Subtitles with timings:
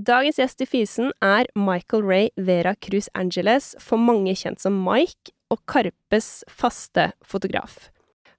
[0.00, 5.34] Dagens gjest i Fysen er Michael Ray Vera Cruz Angeles, for mange kjent som Mike,
[5.52, 7.90] og Karpes faste fotograf.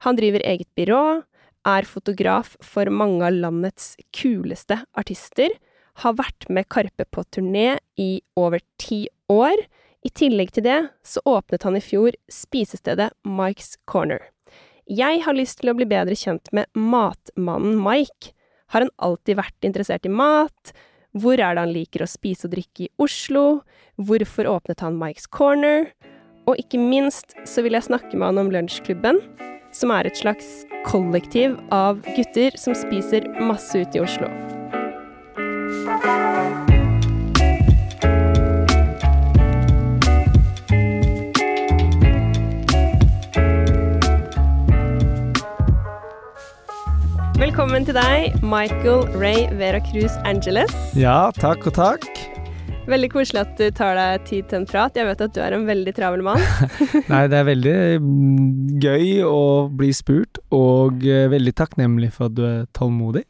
[0.08, 1.22] Han driver eget byrå,
[1.68, 5.54] er fotograf for mange av landets kuleste artister,
[6.02, 9.62] har vært med Karpe på turné i over ti år.
[10.02, 14.32] I tillegg til det så åpnet han i fjor spisestedet Mike's Corner.
[14.90, 18.34] Jeg har lyst til å bli bedre kjent med matmannen Mike.
[18.72, 20.74] Har han alltid vært interessert i mat?
[21.12, 23.64] Hvor er det han liker å spise og drikke i Oslo?
[24.00, 25.90] Hvorfor åpnet han Mike's Corner?
[26.48, 29.20] Og ikke minst så vil jeg snakke med han om Lunsjklubben,
[29.76, 34.32] som er et slags kollektiv av gutter som spiser masse ute i Oslo.
[47.42, 50.70] Velkommen til deg, Michael Ray Vera Cruz Angeles.
[50.94, 52.04] Ja, takk og takk.
[52.86, 54.94] Veldig koselig at du tar deg tid til en prat.
[54.94, 56.44] Jeg vet at du er en veldig travel mann.
[57.12, 58.44] Nei, det er veldig mm,
[58.84, 59.40] gøy å
[59.74, 63.24] bli spurt, og eh, veldig takknemlig for at du er tålmodig.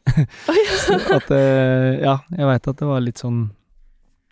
[1.16, 3.46] At eh, Ja, jeg veit at det var litt sånn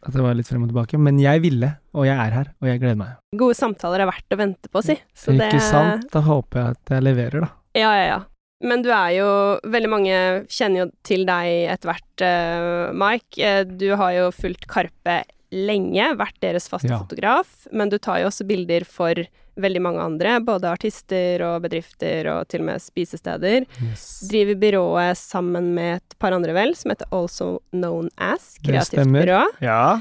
[0.05, 2.68] At det var litt frem og tilbake, men jeg ville, og jeg er her, og
[2.68, 3.16] jeg gleder meg.
[3.40, 4.98] Gode samtaler er verdt å vente på, si.
[5.16, 6.05] Så det- Ikke sant?
[6.12, 7.50] Da håper jeg at jeg leverer, da.
[7.80, 8.20] Ja, ja, ja.
[8.61, 9.28] Men du er jo
[9.72, 10.16] Veldig mange
[10.53, 13.39] kjenner jo til deg etter hvert, eh, Mike.
[13.41, 16.98] Eh, Du har jo fulgt Karpe lenge, vært deres faste Ja.
[17.02, 19.14] fotograf, men du tar jo også bilder for
[19.58, 23.67] veldig mange andre, både artister og bedrifter og til og med spisesteder.
[23.83, 24.05] Yes.
[24.30, 29.42] Driver byrået sammen med et par andre, vel, som heter Also Known As, kreativt byrå.
[29.61, 30.00] Ja.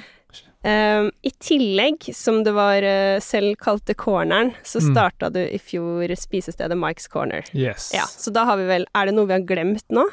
[0.60, 4.90] Um, I tillegg, som det var uh, selv kalte Corneren, så Mm.
[4.92, 7.46] starta du i fjor spisestedet Mike's Corner.
[7.56, 7.92] Yes.
[7.96, 10.04] Ja, så da har vi vel Er det noe vi har glemt nå?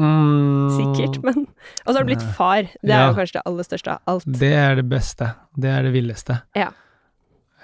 [0.00, 1.42] Mm, Sikkert, men
[1.84, 2.62] Og så har du blitt far.
[2.80, 4.24] Det er jo kanskje det aller største av alt.
[4.40, 5.34] Det er det beste.
[5.60, 6.38] Det er det villeste.
[6.56, 6.70] Ja.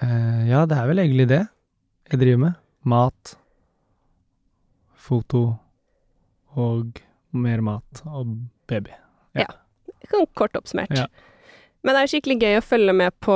[0.03, 1.41] Uh, ja, det er vel egentlig det
[2.11, 2.53] jeg driver med.
[2.85, 3.33] Mat,
[4.93, 5.41] foto
[6.57, 7.01] og
[7.33, 8.35] mer mat og
[8.69, 8.93] baby.
[10.07, 10.93] Kan kort oppsummert.
[10.95, 11.07] Ja.
[11.87, 13.35] Men det er skikkelig gøy å følge med på,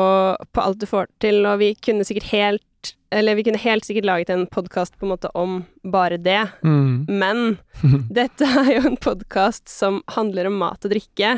[0.51, 4.07] på alt du får til, og vi kunne sikkert helt Eller vi kunne helt sikkert
[4.09, 7.05] laget en podkast på en måte om bare det, Mm.
[7.07, 7.57] men
[8.19, 11.33] dette er jo en podkast som handler om mat og drikke,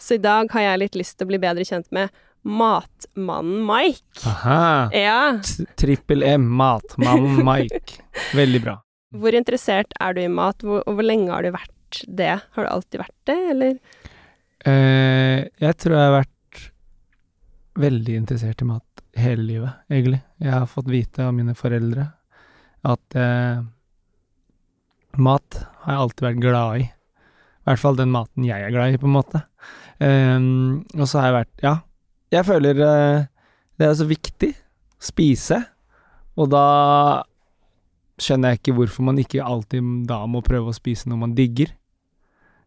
[0.00, 2.10] så i dag har jeg litt lyst til å bli bedre kjent med
[2.46, 4.22] matmannen Mike.
[4.26, 4.88] Aha.
[4.94, 5.18] Ja.
[5.76, 7.98] Trippel M, matmannen Mike.
[8.36, 8.76] Veldig bra.
[9.16, 12.32] Hvor interessert er du i mat, hvor, og hvor lenge har du vært det?
[12.56, 13.76] Har du alltid vært det, eller?
[14.66, 16.32] Eh, jeg tror jeg har vært
[17.80, 20.20] veldig interessert i mat hele livet, egentlig.
[20.42, 22.08] Jeg har fått vite av mine foreldre
[22.86, 23.62] at eh,
[25.16, 26.86] mat har jeg alltid vært glad i.
[26.86, 29.42] I hvert fall den maten jeg er glad i, på en måte.
[29.98, 31.72] Um, og så har jeg vært Ja,
[32.36, 33.24] jeg føler eh,
[33.80, 34.52] det er så viktig.
[35.02, 35.58] Spise.
[36.36, 36.66] Og da
[38.20, 41.72] skjønner jeg ikke hvorfor man ikke alltid da må prøve å spise noe man digger.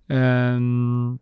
[0.09, 1.20] Um,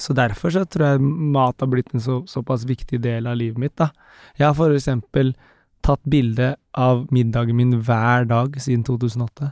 [0.00, 1.00] så derfor så tror jeg
[1.34, 3.90] mat har blitt en så, såpass viktig del av livet mitt, da.
[4.38, 5.34] Jeg har for eksempel
[5.84, 9.50] tatt bilde av middagen min hver dag siden 2008.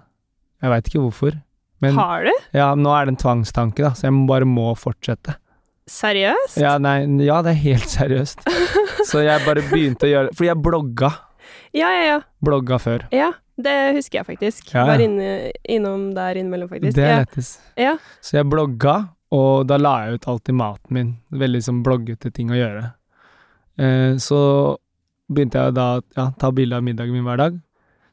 [0.64, 1.36] Jeg veit ikke hvorfor.
[1.84, 2.32] Men har du?
[2.56, 5.36] ja, nå er det en tvangstanke, da, så jeg bare må fortsette.
[5.88, 6.58] Seriøst?
[6.60, 8.42] Ja, nei, ja, det er helt seriøst.
[9.08, 11.08] Så jeg bare begynte å gjøre Fordi jeg blogga.
[11.72, 12.02] ja, ja.
[12.10, 13.06] Ja, Blogga før.
[13.14, 14.68] ja det husker jeg faktisk.
[14.70, 14.86] Ja, ja.
[14.92, 15.30] Var inne,
[15.66, 16.94] innom der innimellom, faktisk.
[16.94, 17.56] Det er lettest.
[17.80, 17.96] ja.
[18.22, 18.92] Så jeg blogga,
[19.34, 21.14] og da la jeg ut alltid maten min.
[21.42, 22.84] Veldig sånn bloggete ting å gjøre.
[23.78, 24.40] Eh, så
[25.28, 27.58] begynte jeg da ja, ta bilde av middagen min hver dag.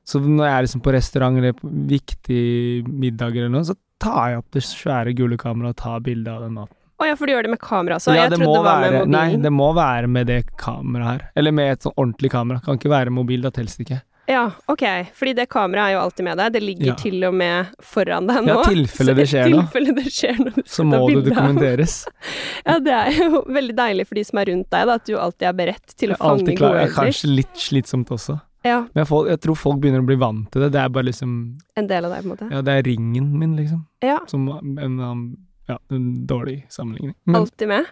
[0.05, 4.33] Så når jeg er liksom på restaurant eller på viktige middager eller noe, så tar
[4.33, 6.75] jeg opp det svære gule kameraet og tar bilde av den maten.
[6.95, 8.13] Å ja, for du gjør det med kamera så?
[8.15, 9.15] ja, jeg det trodde det var med mobilen.
[9.15, 11.23] Nei, det må være med det kameraet her.
[11.41, 12.61] Eller med et sånn ordentlig kamera.
[12.63, 13.99] Kan ikke være mobil, da telles det ikke.
[14.27, 14.83] Ja, ok.
[15.13, 16.53] Fordi det kameraet er jo alltid med deg.
[16.55, 16.95] Det ligger Ja.
[16.97, 18.55] til og med foran deg nå.
[18.55, 19.61] Ja, tilfelle det skjer noe.
[19.67, 20.63] tilfelle det skjer noe.
[20.65, 21.95] Så må du det dokumenteres.
[22.65, 25.13] Ja, det er jo veldig deilig for de som er rundt deg, da, at du
[25.21, 28.39] alltid er beredt til å fange gode gode er Kanskje litt slitsomt også.
[28.65, 30.71] Ja, Men folk, jeg tror folk begynner å bli vant til det.
[30.73, 31.35] Det er bare liksom
[31.77, 32.47] en del av deg, på en måte.
[32.49, 33.83] Ja, det er ringen min, liksom.
[34.01, 35.37] Ja, Som en, en,
[35.69, 37.13] ja, en dårlig sammenligning.
[37.29, 37.85] Men alltid med.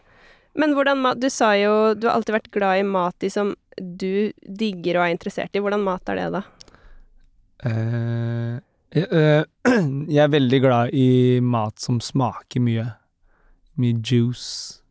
[0.60, 3.56] Men hvordan mat Du sa jo du har alltid vært glad i mat i som
[3.82, 5.62] du digger og er interessert i.
[5.64, 6.44] Hvordan mat er det, da?
[7.66, 8.60] Uh,
[8.94, 9.44] jeg, eh,
[10.14, 12.86] jeg er veldig glad i mat som smaker mye.
[13.82, 14.84] Mye juice.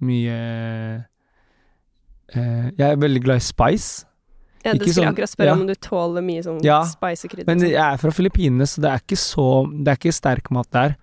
[0.00, 0.38] Mye
[2.32, 4.06] uh, Jeg er veldig glad i spice.
[4.64, 5.58] Ja, det Ikke skulle jeg sånn- akkurat spørre ja.
[5.58, 7.48] om du tåler mye sånn Ja, spice og krydder.
[7.48, 7.70] Men sånn.
[7.72, 10.96] jeg er fra Filippinene, så det er ikke så Det er ikke sterk mat der.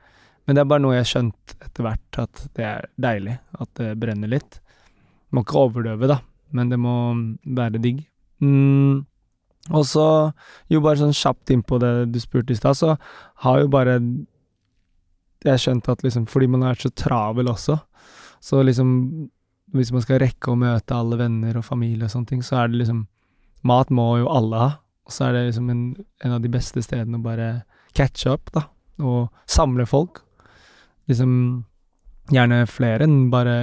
[0.48, 3.36] Men det er bare noe jeg har skjønt etter hvert, at det er deilig.
[3.60, 4.62] At det brenner litt.
[5.36, 6.22] Må ikke overdøve, da,
[6.56, 6.96] men det må
[7.58, 8.06] være digg.
[8.40, 9.04] Mm.
[9.76, 10.08] Og så,
[10.72, 12.96] jo bare sånn kjapt innpå det du spurte i stad, så
[13.44, 14.00] har jo bare
[15.46, 17.80] jeg skjønt at liksom, fordi man har vært så travel også,
[18.42, 19.30] så liksom
[19.76, 22.70] Hvis man skal rekke å møte alle venner og familie og sånne ting, så er
[22.72, 23.02] det liksom
[23.68, 24.70] Mat må jo alle ha,
[25.04, 25.82] og så er det liksom en,
[26.24, 27.48] en av de beste stedene å bare
[27.98, 28.62] catche up, da,
[29.04, 30.22] og samle folk.
[31.08, 31.34] Liksom
[32.34, 33.58] gjerne flere enn bare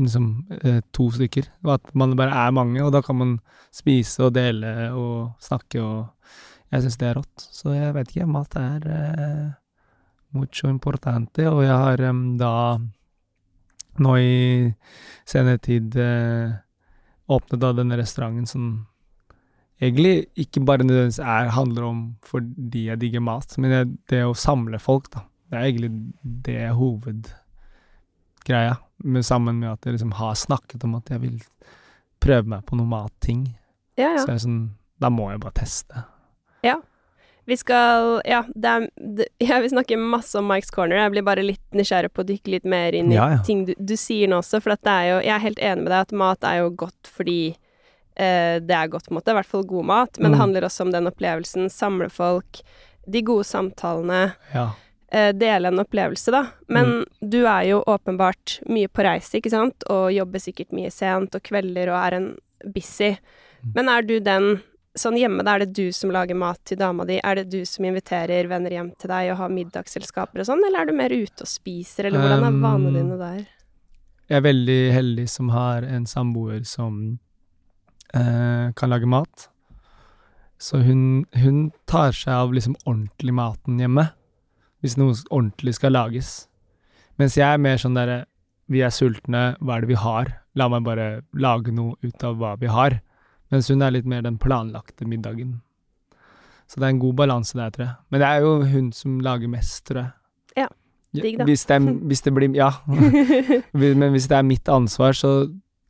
[0.00, 0.28] liksom
[0.62, 1.50] eh, to stykker.
[1.70, 3.36] At man bare er mange, og da kan man
[3.74, 6.10] spise og dele og snakke og
[6.74, 7.42] Jeg syns det er rått.
[7.54, 9.50] Så jeg vet ikke, mat er eh,
[10.34, 12.54] mucho importante, og jeg har eh, da
[14.02, 14.72] nå i
[15.28, 16.56] senere tid eh,
[17.30, 18.64] åpnet da denne restauranten som
[19.78, 24.34] egentlig ikke bare nødvendigvis er, handler om fordi jeg digger mat, men det, det å
[24.34, 25.24] samle folk, da.
[25.50, 25.90] Det er egentlig
[26.44, 31.38] det hovedgreia, men sammen med at jeg liksom har snakket om at jeg vil
[32.24, 33.46] prøve meg på noe matting.
[33.98, 34.18] Ja, ja.
[34.22, 34.62] Så jeg er sånn
[35.00, 36.04] Da må jeg bare teste.
[37.46, 40.96] Vi skal Ja, det er det, Jeg vil snakke masse om Mike's Corner.
[40.96, 43.42] Jeg blir bare litt nysgjerrig på å dykke litt mer inn i Ja, ja.
[43.44, 45.82] ting du, du sier nå også, for at det er jo Jeg er helt enig
[45.84, 47.36] med deg at mat er jo godt fordi
[48.16, 49.34] eh, det er godt, på en måte.
[49.34, 50.16] I hvert fall god mat.
[50.18, 50.40] Men det Mm.
[50.40, 51.68] handler også om den opplevelsen.
[51.68, 52.62] Samle folk.
[53.06, 54.22] De gode samtalene.
[54.54, 54.70] Ja.
[55.14, 56.40] Eh, dele en opplevelse, da.
[56.68, 57.30] Men Mm.
[57.30, 61.42] du er jo åpenbart mye på reise, ikke sant, og jobber sikkert mye sent og
[61.46, 62.28] kvelder og er en
[62.74, 63.12] busy.
[63.62, 63.72] Mm.
[63.74, 64.54] Men er du den
[64.96, 67.16] Sånn hjemme, da er det du som lager mat til dama di?
[67.18, 70.84] Er det du som inviterer venner hjem til deg og har middagsselskaper og sånn, eller
[70.84, 73.40] er du mer ute og spiser, eller hvordan er vanene Um, dine der?
[74.30, 77.18] Jeg er veldig heldig som har en samboer som
[78.14, 79.48] eh, kan lage mat.
[80.62, 84.12] Så hun, hun tar seg av liksom ordentlig maten hjemme,
[84.84, 86.44] hvis noe ordentlig skal lages.
[87.16, 88.24] Mens jeg er mer sånn derre
[88.68, 90.30] Vi er sultne, hva er det vi har?
[90.56, 92.94] La meg bare lage noe ut av hva vi har.
[93.52, 95.58] Mens hun er litt mer den planlagte middagen.
[96.64, 97.94] Så det er en god balanse der, tror jeg.
[98.08, 100.14] Men det er jo hun som lager mest, tror jeg.
[100.62, 100.70] Ja,
[101.12, 101.48] digg da.
[101.50, 102.70] Hvis det, er, hvis det blir Ja.
[103.76, 105.34] Men hvis det er mitt ansvar, så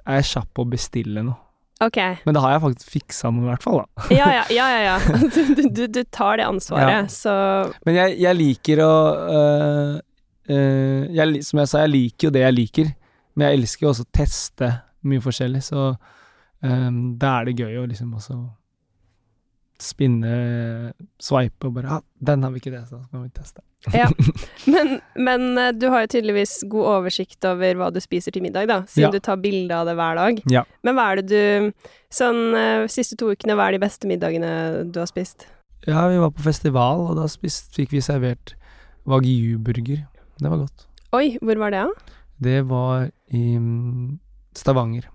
[0.04, 1.38] er jeg kjapp på å bestille noe.
[1.84, 1.98] Ok.
[2.26, 3.82] Men det har jeg faktisk fiksa noe, i hvert fall.
[3.82, 4.08] da.
[4.14, 4.80] Ja, ja, ja, ja.
[4.88, 4.96] ja.
[5.58, 7.04] Du, du, du tar det ansvaret, Ja.
[7.12, 7.34] så
[7.86, 8.90] Men jeg, jeg liker å
[9.38, 9.94] øh,
[10.50, 12.92] øh, jeg, Som jeg sa, jeg liker jo det jeg liker,
[13.34, 14.72] men jeg elsker jo også å teste
[15.04, 15.88] mye forskjellig, så
[16.64, 16.90] øh,
[17.20, 18.36] da er det gøy å liksom også
[19.82, 20.92] spinne,
[21.22, 23.62] swipe og bare Ja, ah, den har vi ikke testa, så kan vi teste.
[23.92, 24.06] Ja.
[24.72, 28.64] Men, men eh, du har jo tydeligvis god oversikt over hva du spiser til middag,
[28.70, 29.10] da, siden Ja.
[29.12, 30.38] du tar bilde av det hver dag.
[30.48, 30.62] Ja.
[30.86, 31.72] Men hva er det du
[32.14, 35.48] Sånn eh, siste to ukene, hva er de beste middagene du har spist?
[35.84, 38.54] Ja, vi var på festival, og da spist, fikk vi servert
[39.10, 40.04] wagyu-burger.
[40.40, 40.86] Det var godt.
[41.12, 42.20] Oi, hvor var det, da?
[42.46, 44.18] Det var i mm,
[44.56, 45.10] Stavanger,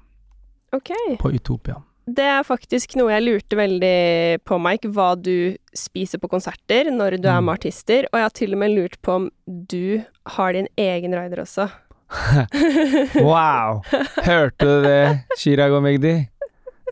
[0.76, 0.92] Ok.
[1.24, 1.80] på Utopia.
[2.10, 7.18] Det er faktisk noe jeg lurte veldig på, Mike, hva du spiser på konserter når
[7.22, 7.46] du er Mm.
[7.50, 10.02] med artister, og jeg har til og med lurt på om du
[10.36, 11.68] har din egen rider også.
[13.22, 13.82] Wow!
[14.26, 16.16] Hørte du det, Chirag og Magdi?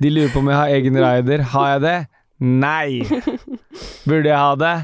[0.01, 1.41] De lurer på om jeg har egen rider.
[1.53, 1.95] Har jeg det?
[2.39, 3.01] Nei!
[4.05, 4.75] Burde jeg ha det?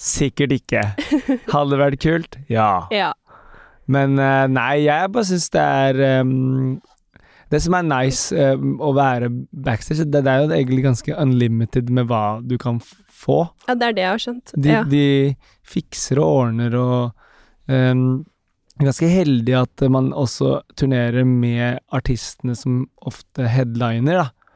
[0.00, 0.84] Sikkert ikke.
[1.50, 2.38] Hadde det vært kult?
[2.48, 2.86] Ja.
[2.94, 3.10] Ja.
[3.90, 6.78] Men eh, nei, jeg bare syns det er ehm,
[7.50, 11.90] Det som er nice uh, å være backstage, det, det er jo egentlig ganske unlimited
[11.94, 13.42] med hva du kan få.
[13.68, 14.52] ja, det er det jeg har skjønt.
[14.54, 14.82] De, ja.
[14.86, 15.06] de
[15.66, 18.22] fikser og ordner og um,
[18.80, 24.54] Ganske heldig at man også turnerer med artistene som ofte headliner, da.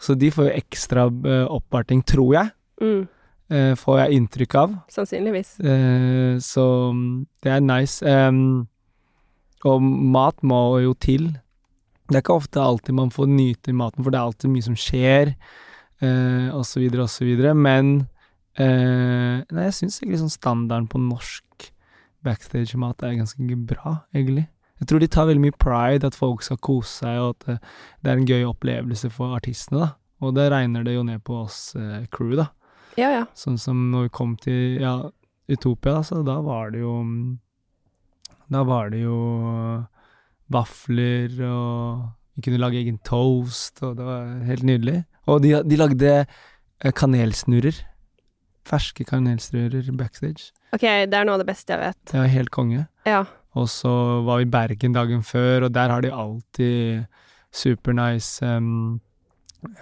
[0.00, 2.54] Så de får jo ekstra uh, oppvarting, tror jeg.
[2.80, 3.04] Mm,
[3.46, 4.72] Uh, får jeg inntrykk av.
[4.90, 5.52] sannsynligvis.
[5.62, 8.02] Uh, så mm, det er nice.
[8.02, 8.66] Um,
[9.62, 11.28] og mat må jo til.
[12.06, 14.76] Det er ikke ofte alltid man får nyte maten, for det er alltid mye som
[14.78, 15.32] skjer,
[16.04, 17.54] eh, og så videre og så videre.
[17.58, 17.94] Men
[18.54, 21.70] eh, nei, jeg syns egentlig sånn standarden på norsk
[22.26, 24.46] backstage-mat er ganske bra, egentlig.
[24.80, 27.56] Jeg tror de tar veldig mye pride, at folk skal kose seg, og at det,
[28.04, 29.92] det er en gøy opplevelse for artistene, da.
[30.24, 32.50] Og det regner det jo ned på oss eh, crew, da.
[32.96, 33.24] Ja, ja.
[33.36, 34.94] Sånn som når vi kom til ja,
[35.52, 36.94] Utopia, så da var det jo
[38.48, 39.18] Da var det jo
[40.52, 45.00] vafler, og vi kunne lage egen toast, og det var helt nydelig.
[45.26, 47.80] Og de, de lagde eh, kanelsnurrer.
[48.66, 50.52] Ferske kanelsnurrer backstage.
[50.74, 52.00] Ok, det er noe av det beste jeg vet.
[52.12, 52.86] Det var helt konge.
[53.06, 53.24] Ja.
[53.56, 53.90] Og så
[54.26, 57.06] var vi i Bergen dagen før, og der har de alltid
[57.56, 59.00] supernice um,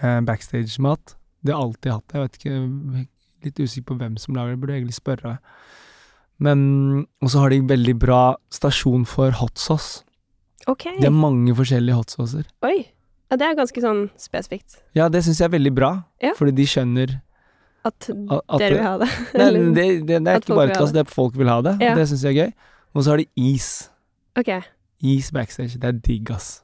[0.01, 1.17] backstage-mat.
[1.43, 2.15] De har alltid hatt det.
[2.15, 3.07] Jeg vet ikke,
[3.45, 5.37] litt usikker på hvem som lager det, burde egentlig spørre.
[6.39, 10.05] Men Og så har de veldig bra stasjon for hot sauce.
[10.71, 10.85] Ok.
[11.01, 12.45] Det er mange forskjellige hot saucer.
[12.65, 12.87] Oi.
[13.31, 14.79] Ja, det er ganske sånn spesifikt.
[14.97, 15.93] Ja, det syns jeg er veldig bra,
[16.23, 16.33] Ja.
[16.39, 17.21] fordi de skjønner
[17.85, 19.09] At at, dere vil ha det.
[19.35, 21.77] Nei, det, det, det er ikke bare til oss, det er folk vil ha det.
[21.85, 21.95] Ja.
[21.99, 22.53] Det syns jeg er gøy.
[22.95, 23.91] Og så har de is.
[24.39, 24.61] Okay.
[25.03, 25.77] Is backstage.
[25.81, 26.61] Det er digg, ass.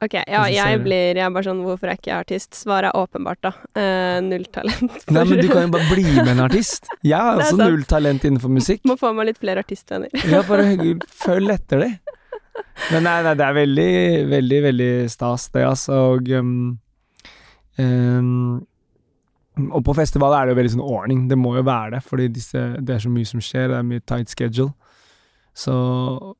[0.00, 2.54] Ok, ja, jeg blir Jeg er bare sånn Hvorfor er ikke jeg artist?
[2.56, 3.50] Svaret er åpenbart, da.
[3.76, 4.94] Uh, null talent.
[5.02, 6.88] for- Nei, men du kan jo bare bli med en artist.
[7.04, 8.80] Jeg har også null talent innenfor musikk.
[8.88, 10.08] Må få meg litt flere artistvenner.
[10.24, 10.70] Ja, bare
[11.20, 11.90] følg etter det.
[12.92, 13.90] Men nei, nei, det er veldig,
[14.30, 15.98] veldig, veldig stas, det, altså.
[16.14, 16.78] Og, um,
[17.78, 18.66] um,
[19.70, 21.24] og på festival er det jo veldig sånn ordning.
[21.30, 23.68] Det må jo være det, fordi disse, det er så mye som skjer.
[23.72, 24.72] Det er mye tight schedule.
[25.56, 25.74] Så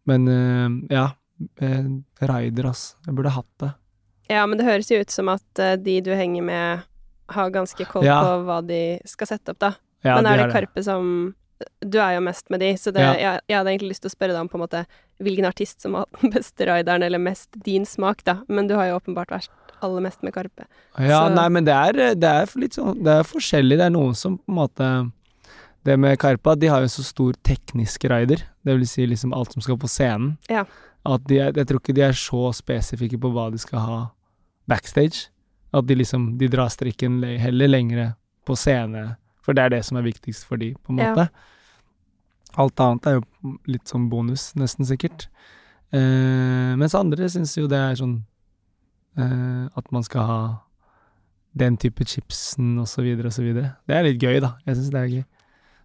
[0.09, 1.09] Men uh, ja.
[1.61, 1.89] eh,
[2.31, 2.95] Raider, ass.
[3.07, 3.73] Jeg burde hatt det.
[4.31, 6.87] Ja, men det høres jo ut som at uh, de du henger med,
[7.35, 8.21] har ganske koll Ja.
[8.25, 9.75] på hva de skal sette opp, da.
[10.07, 11.35] Ja, men er det er Karpe som
[11.85, 13.13] Du er jo mest med de, så det, Ja.
[13.21, 14.85] jeg, jeg hadde egentlig lyst til å spørre deg om på en måte
[15.21, 18.39] hvilken artist som har den beste rideren, eller mest din smak, da.
[18.49, 19.51] Men du har jo åpenbart vært
[19.83, 20.67] aller mest med Karpe.
[20.99, 23.79] Ja, Så- nei, men det er, det er litt sånn Det er forskjellig.
[23.81, 24.89] Det er noen som på en måte
[25.83, 28.43] Det med Karpa, de har jo en så stor teknisk rider.
[28.65, 30.35] Det vil si liksom alt som skal på scenen.
[30.51, 30.67] Ja.
[31.09, 34.01] At de er, jeg tror ikke de er så spesifikke på hva de skal ha
[34.69, 35.29] backstage.
[35.73, 38.11] At de liksom De drar strikken heller lengre
[38.47, 41.29] på scene, for det er det som er viktigst for de, på en måte.
[41.31, 41.47] Ja.
[42.59, 45.29] Alt annet er jo litt sånn bonus, nesten sikkert.
[45.95, 48.21] Eh, mens andre syns jo det er sånn
[49.19, 50.41] eh, at man skal ha
[51.59, 53.75] den type chipsen og så videre og så videre.
[53.87, 54.55] Det er litt gøy, da.
[54.67, 55.25] Jeg syns det er gøy.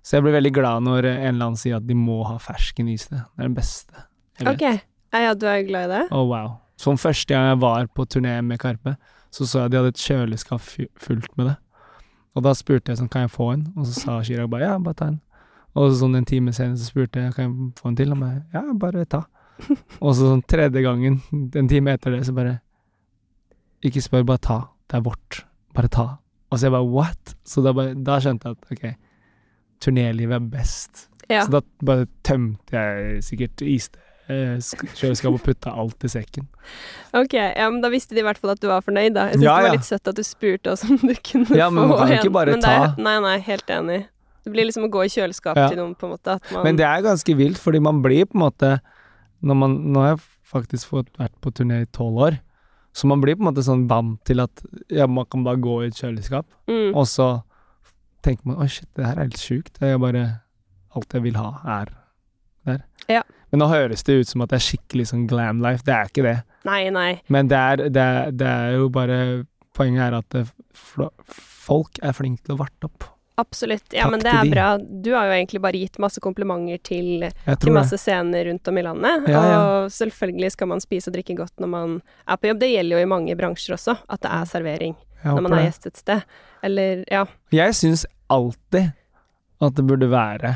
[0.05, 2.89] Så jeg blir veldig glad når en eller annen sier at de må ha fersken
[2.93, 3.07] is.
[3.09, 4.05] Det Det er den beste
[4.37, 4.53] jeg vet.
[4.53, 4.85] Ok.
[5.15, 6.03] Ja, du er glad i det?
[6.11, 6.57] Å, wow.
[6.77, 8.97] Som første gang jeg var på turné med Karpe,
[9.33, 11.55] så så jeg de hadde et kjøleskap fullt med det.
[12.35, 13.63] Og da spurte jeg sånn, kan jeg få en?
[13.79, 15.21] Og så sa Chirag bare ja, bare ta en.
[15.75, 18.13] Og så sånn en time senere så spurte jeg, kan jeg få en til?
[18.15, 19.25] Og jeg ja, bare ta.
[20.03, 22.59] Og så sånn tredje gangen, en time etter det, så bare
[23.85, 24.59] ikke spør, bare ta.
[24.89, 25.41] Det er vårt.
[25.75, 26.07] Bare ta.
[26.51, 27.35] Og så jeg bare what?
[27.47, 28.87] Så da, bare, da skjønte jeg at ok,
[29.83, 31.05] turnélivet er best.
[31.27, 31.43] Ja.
[31.45, 34.57] Så da bare tømte jeg sikkert iste eh,
[34.95, 36.47] kjøleskapet og putta alt i sekken.
[37.17, 39.29] Ok, ja, men da visste de i hvert fall at du var fornøyd, da.
[39.31, 41.69] Jeg syns Ja, det var litt søtt at du spurte oss om du kunne Ja,
[41.69, 42.19] men man kan en.
[42.21, 42.75] ikke bare ta.
[42.85, 42.99] er.
[43.01, 44.01] Nei, nei, helt enig.
[44.45, 45.67] Det blir liksom å gå i kjøleskapet Ja.
[45.71, 46.37] til noen, på en måte.
[46.63, 48.79] Men det er ganske vilt, fordi man blir på en måte
[49.45, 52.39] når man, Nå har jeg faktisk fått vært på turné i tolv år,
[52.95, 55.83] så man blir på en måte sånn vant til at ja, man kan bare gå
[55.83, 56.95] i et kjøleskap, mm.
[56.95, 57.43] og så
[58.23, 59.79] tenker man 'Å, shit, det her er helt sjukt.
[59.79, 60.41] Det er bare
[60.95, 61.89] Alt jeg vil ha, er
[62.65, 62.83] der.
[63.09, 63.21] Ja.
[63.51, 65.83] Men nå høres det ut som at det er skikkelig sånn glam life.
[65.83, 66.37] Det er ikke det.
[66.63, 67.09] Nei, nei.
[67.27, 69.19] Men det er, det er, det er jo bare
[69.75, 70.45] Poenget er at det,
[71.67, 73.09] folk er flinke til å varte opp.
[73.37, 73.83] Absolutt.
[73.91, 74.67] Ja, Takk men det er bra.
[74.79, 77.25] Du har jo egentlig bare gitt masse komplimenter til,
[77.59, 79.27] til masse scener rundt om i landet.
[79.27, 79.57] Ja, ja.
[79.59, 82.61] Og selvfølgelig skal man spise og drikke godt når man er på jobb.
[82.63, 85.89] Det gjelder jo i mange bransjer også, at det er servering når man er gjest
[85.89, 86.23] et sted.
[86.63, 87.25] Eller, ja.
[87.53, 88.93] Jeg syns alltid
[89.63, 90.55] at det burde være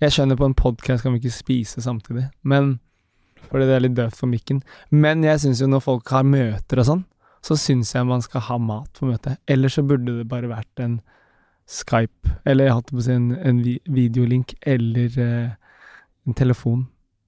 [0.00, 2.76] Jeg skjønner på en podkast kan vi ikke spise samtidig, men
[3.46, 4.58] fordi det er litt døvt for mikken.
[4.90, 7.04] Men jeg syns jo når folk har møter og sånn,
[7.46, 9.38] så syns jeg man skal ha mat på møtet.
[9.48, 10.98] Eller så burde det bare vært en
[11.66, 15.48] Skype, eller jeg holdt på å si en, en videolink, eller uh,
[16.26, 16.84] en telefon.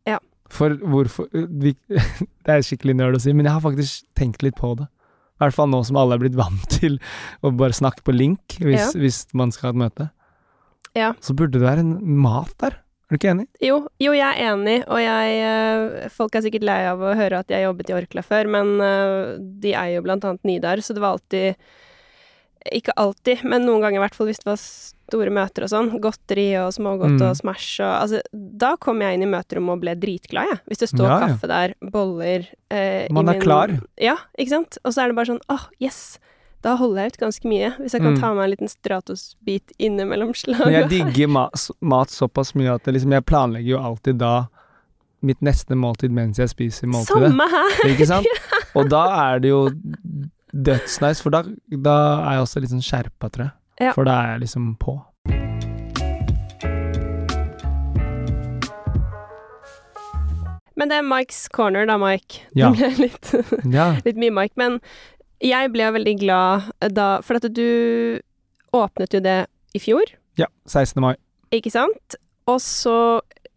[0.06, 0.20] Ja.
[0.54, 1.74] For hvorfor vi,
[2.46, 4.86] Det er skikkelig nerd å si, men jeg har faktisk tenkt litt på det.
[5.38, 7.00] I hvert fall nå som alle er blitt vant til
[7.46, 8.92] å bare snakke på link hvis, Ja.
[8.98, 10.08] hvis man skal ha et møte.
[10.98, 11.12] Ja.
[11.22, 12.78] Så burde det være en mat der.
[13.08, 13.46] Er du ikke enig?
[13.64, 17.38] Jo, jo, jeg er enig, og jeg eh, Folk er sikkert lei av å høre
[17.40, 20.92] at jeg jobbet i Orkla før, men eh, de eier jo blant annet Nidar, så
[20.96, 21.56] det var alltid
[22.74, 25.90] Ikke alltid, men noen ganger i hvert fall hvis det var store møter og sånn.
[26.02, 27.22] Godteri og smågodt Mm.
[27.30, 30.60] og Smash og Altså, da kom jeg inn i møterommet og ble dritglad, jeg.
[30.68, 31.26] Hvis det står Ja, ja.
[31.28, 33.72] kaffe der, boller eh, i Man er min- klar.
[33.96, 34.78] Ja, ikke sant?
[34.84, 36.18] Og så er det bare sånn åh, yes!
[36.60, 38.20] Da holder jeg ut ganske mye, hvis jeg kan Mm.
[38.20, 41.48] ta meg en liten Stratos-bit innimellom Men jeg digger ma
[41.80, 44.48] mat såpass mye at liksom, jeg planlegger jo alltid da
[45.22, 47.30] mitt neste måltid mens jeg spiser måltidet.
[47.30, 47.88] Samme her!
[47.94, 48.26] Ikke sant?
[48.76, 49.68] Og da er det jo
[50.52, 51.42] dødsnice, for da,
[51.84, 53.54] da er jeg også litt sånn skjerpa, tror jeg.
[53.88, 53.92] Ja.
[53.94, 54.98] For da er jeg liksom på.
[60.78, 62.44] Men det er Mikes corner, da, Mike.
[62.54, 62.70] Ja.
[62.70, 63.30] Det ble litt,
[63.78, 63.88] Ja.
[64.06, 64.54] litt mye Mike.
[64.60, 64.78] Men
[65.42, 68.20] jeg ble veldig glad da For at du
[68.76, 69.38] åpnet jo det
[69.74, 70.04] i fjor,
[70.38, 70.46] ja.
[70.68, 71.00] 16.
[71.02, 71.14] mai.
[71.52, 72.14] ikke sant?
[72.48, 72.94] Og så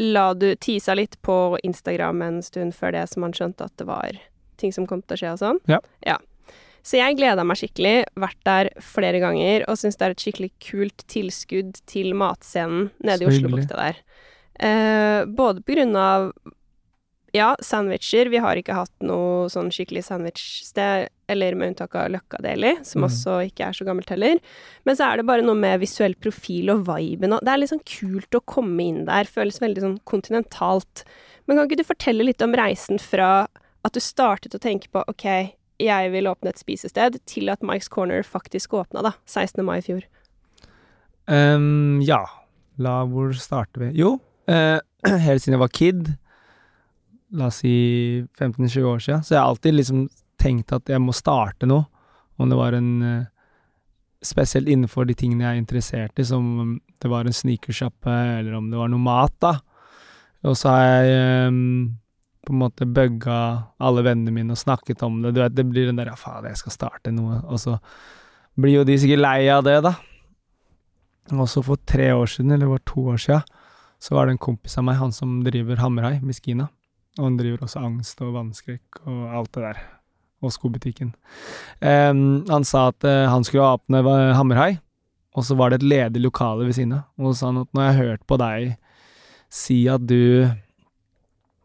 [0.02, 1.36] la du tisa litt på
[1.68, 4.18] Instagram en stund før det, så man skjønte at det var
[4.60, 5.60] ting som kom til å skje og sånn.
[5.72, 5.80] Ja.
[6.84, 10.52] Så jeg gleda meg skikkelig, vært der flere ganger, og syns det er et skikkelig
[10.66, 14.02] kult tilskudd til matscenen nede i Oslobukta der.
[14.62, 16.32] Eh, både på grunn av
[17.34, 18.28] ja, sandwicher.
[18.28, 23.02] Vi har ikke hatt noe sånn skikkelig sandwichsted, eller med unntak av Løkka Deli, som
[23.02, 23.08] Mm.
[23.08, 24.40] også ikke er så gammelt heller.
[24.86, 27.70] Men så er det bare noe med visuell profil og viben og Det er litt
[27.72, 29.24] sånn kult å komme inn der.
[29.24, 31.06] Føles veldig sånn kontinentalt.
[31.48, 33.48] Men kan ikke du fortelle litt om reisen fra
[33.86, 37.90] at du startet å tenke på OK, jeg vil åpne et spisested, til at Mike's
[37.92, 39.14] Corner faktisk åpna, da.
[39.26, 39.64] 16.
[39.66, 40.06] mai i fjor.
[41.32, 42.24] Um, ja,
[42.82, 43.92] la hvor starter vi?
[44.02, 44.16] Jo,
[44.52, 44.80] uh,
[45.26, 46.14] helt siden jeg var kid,
[47.38, 47.74] la oss si
[48.40, 50.08] 15-20 år siden, så jeg har alltid liksom
[50.42, 51.88] tenkt at jeg må starte noe.
[52.42, 53.30] Om det var en uh,
[54.22, 58.54] Spesielt innenfor de tingene jeg er interessert i, som om det var en sneakersjappe, eller
[58.54, 59.56] om det var noe mat, da.
[60.46, 61.64] Og så har jeg ehm,
[62.46, 63.38] på en måte bugga
[63.82, 65.36] alle vennene mine og snakket om det.
[65.36, 67.78] Du vet, det blir den der ja, faen, jeg skal starte noe, og så
[68.60, 69.96] blir jo de sikkert lei av det, da.
[71.32, 73.58] Og så for tre år siden, eller det var to år siden,
[74.02, 76.68] så var det en kompis av meg, han som driver Hammerhai, Miskina.
[77.20, 79.82] Og han driver også angst og vannskrekk og alt det der.
[80.42, 81.12] Og skobutikken.
[81.84, 84.02] Um, han sa at uh, han skulle åpne
[84.34, 84.80] Hammerhai,
[85.38, 87.06] og så var det et ledig lokale ved siden av.
[87.22, 88.72] Og så sa han at når jeg har hørt på deg
[89.52, 90.50] si at du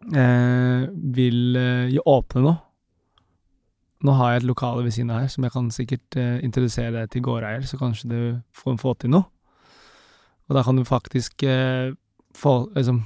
[0.06, 2.56] vil eh, åpne noe
[4.06, 7.06] Nå har jeg et lokale ved siden av her som jeg kan sikkert eh, introdusere
[7.10, 8.18] til gårdeier, så kanskje du
[8.54, 9.25] får få til noe.
[10.46, 11.96] Og da kan du faktisk eh,
[12.36, 13.00] få liksom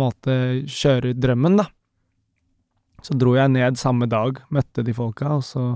[0.00, 1.68] måte kjøre ut drømmen, da.
[3.04, 5.66] Så dro jeg ned samme dag, møtte de folka, og så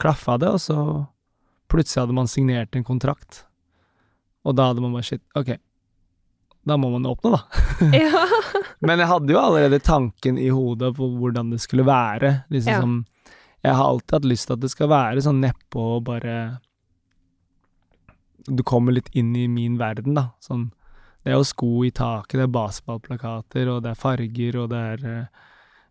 [0.00, 0.78] klaffa det, og så
[1.68, 3.42] plutselig hadde man signert en kontrakt.
[4.46, 5.56] Og da hadde man bare shit, ok,
[6.68, 7.40] da må man åpne, da.
[7.96, 8.24] ja.
[8.84, 12.44] Men jeg hadde jo allerede tanken i hodet på hvordan det skulle være.
[12.52, 12.80] Liksom Ja.
[12.80, 13.04] som
[13.64, 16.34] Jeg har alltid hatt lyst til at det skal være sånn nedpå og bare
[18.48, 20.28] Du kommer litt inn i min verden, da.
[20.40, 20.70] Sånn
[21.24, 24.78] Det er jo sko i taket, det er baseballplakater, og det er farger, og det
[24.92, 25.46] er uh,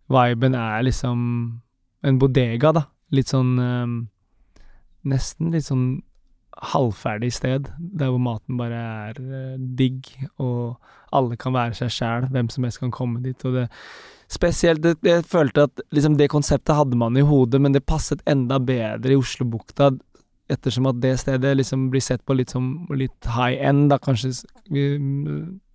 [0.07, 1.61] Viben er liksom
[2.07, 2.85] en bodega, da.
[3.11, 3.97] Litt sånn um,
[5.07, 6.01] Nesten litt sånn
[6.73, 10.09] halvferdig sted, der hvor maten bare er eh, digg,
[10.41, 10.77] og
[11.15, 13.67] alle kan være seg sjæl, hvem som helst kan komme dit, og det
[14.27, 18.19] Spesielt, det, jeg følte at liksom det konseptet hadde man i hodet, men det passet
[18.27, 19.93] enda bedre i Oslobukta,
[20.51, 24.33] ettersom at det stedet liksom blir sett på litt som litt high end, da, kanskje,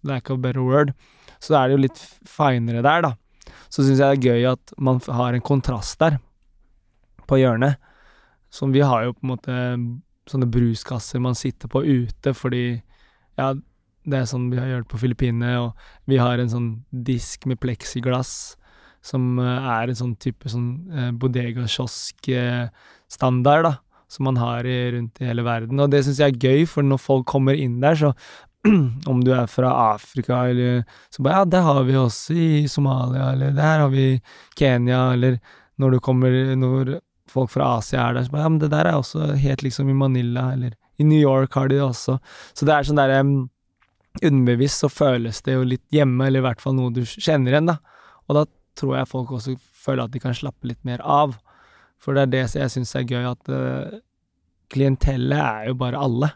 [0.04, 0.92] lack of better word,
[1.40, 3.14] så er det jo litt finere der, da.
[3.72, 6.20] Så syns jeg det er gøy at man har en kontrast der,
[7.24, 7.80] på hjørnet.
[8.52, 9.58] Som vi har jo på en måte
[10.30, 12.82] sånne bruskasser man sitter på ute, fordi
[13.38, 13.54] ja,
[14.02, 15.70] det er sånn vi har gjort på Filippinene, og
[16.10, 18.32] vi har en sånn disk med pleksiglass
[19.02, 23.72] som eh, er en sånn type sånn eh, bodega-kiosk-standard, da,
[24.10, 25.80] som man har i, rundt i hele verden.
[25.82, 28.10] Og det syns jeg er gøy, for når folk kommer inn der, så
[29.10, 30.72] om du er fra Afrika, eller
[31.10, 34.22] så bare Ja, det har vi også i Somalia, eller der har vi
[34.58, 35.32] Kenya, eller
[35.82, 37.00] når du kommer Når
[37.32, 39.90] folk fra Asia er der, så bare Ja, men det der er også helt liksom
[39.90, 42.18] i Manila, eller i New York har de det også.
[42.52, 43.36] Så det er sånn derre um,
[44.20, 47.70] Underbevisst så føles det jo litt hjemme, eller i hvert fall noe du kjenner igjen,
[47.70, 47.78] da.
[48.28, 48.42] Og da
[48.76, 51.32] tror jeg folk også føler at de kan slappe litt mer av.
[51.96, 54.02] For det er det jeg syns er gøy, at uh,
[54.72, 56.32] klientellet er jo bare alle.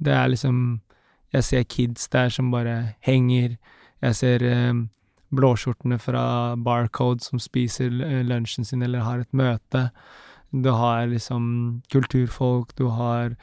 [0.00, 0.80] Det er liksom
[1.34, 3.56] Jeg ser kids der som bare henger.
[4.00, 4.74] Jeg ser eh,
[5.36, 6.24] blåskjortene fra
[6.56, 9.88] Barcode som spiser eh, lunsjen sin eller har et møte.
[10.54, 13.34] Du har liksom kulturfolk, du har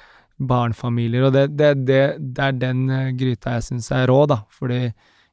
[0.41, 4.41] barnefamilier, og det, det, det, det er den eh, gryta jeg syns er rå, da.
[4.57, 4.81] Fordi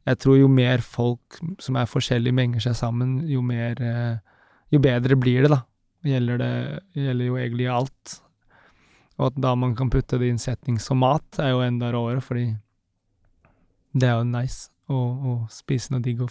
[0.09, 4.17] jeg tror jo mer folk som er forskjellige, menger seg sammen, jo mer eh,
[4.69, 5.63] Jo bedre blir det, da.
[6.05, 6.55] Gjelder det
[6.93, 8.19] gjelder jo egentlig alt.
[9.17, 11.89] Og at da man kan putte det i en setting som mat, er jo enda
[11.95, 12.51] råere, fordi
[13.97, 16.31] det er jo nice å, å spise noe digg og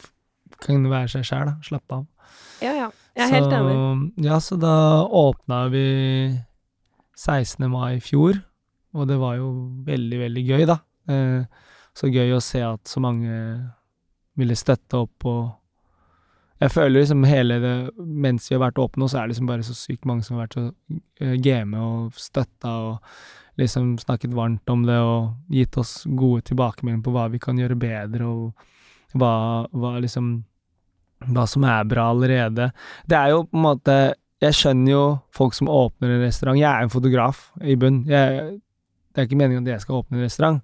[0.64, 1.54] kan være seg sjæl.
[1.66, 2.08] Slappe av.
[2.64, 2.90] ja, ja.
[3.18, 3.78] Jeg er helt enig.
[4.28, 5.86] Ja, så da åpna vi
[7.18, 7.66] 16.
[7.72, 8.38] mai i fjor,
[8.94, 9.48] og det var jo
[9.88, 10.78] veldig, veldig gøy, da.
[11.10, 11.64] Eh,
[11.98, 13.34] så gøy å se at så mange
[14.38, 15.48] ville støtte opp og
[16.58, 19.66] Jeg føler liksom hele det Mens vi har vært åpne, så er det liksom bare
[19.66, 20.64] så sykt mange som har vært så
[21.24, 23.12] uh, game og støtta og
[23.58, 27.78] liksom snakket varmt om det og gitt oss gode tilbakemeldinger på hva vi kan gjøre
[27.82, 28.54] bedre, og
[29.16, 30.44] hva, hva liksom
[31.26, 32.72] hva som er bra allerede.
[33.10, 33.98] Det er jo på en måte
[34.38, 36.60] Jeg skjønner jo folk som åpner en restaurant.
[36.60, 38.04] Jeg er en fotograf i bunn.
[38.06, 38.60] Jeg,
[39.10, 40.60] det er ikke meningen at jeg skal åpne en restaurant.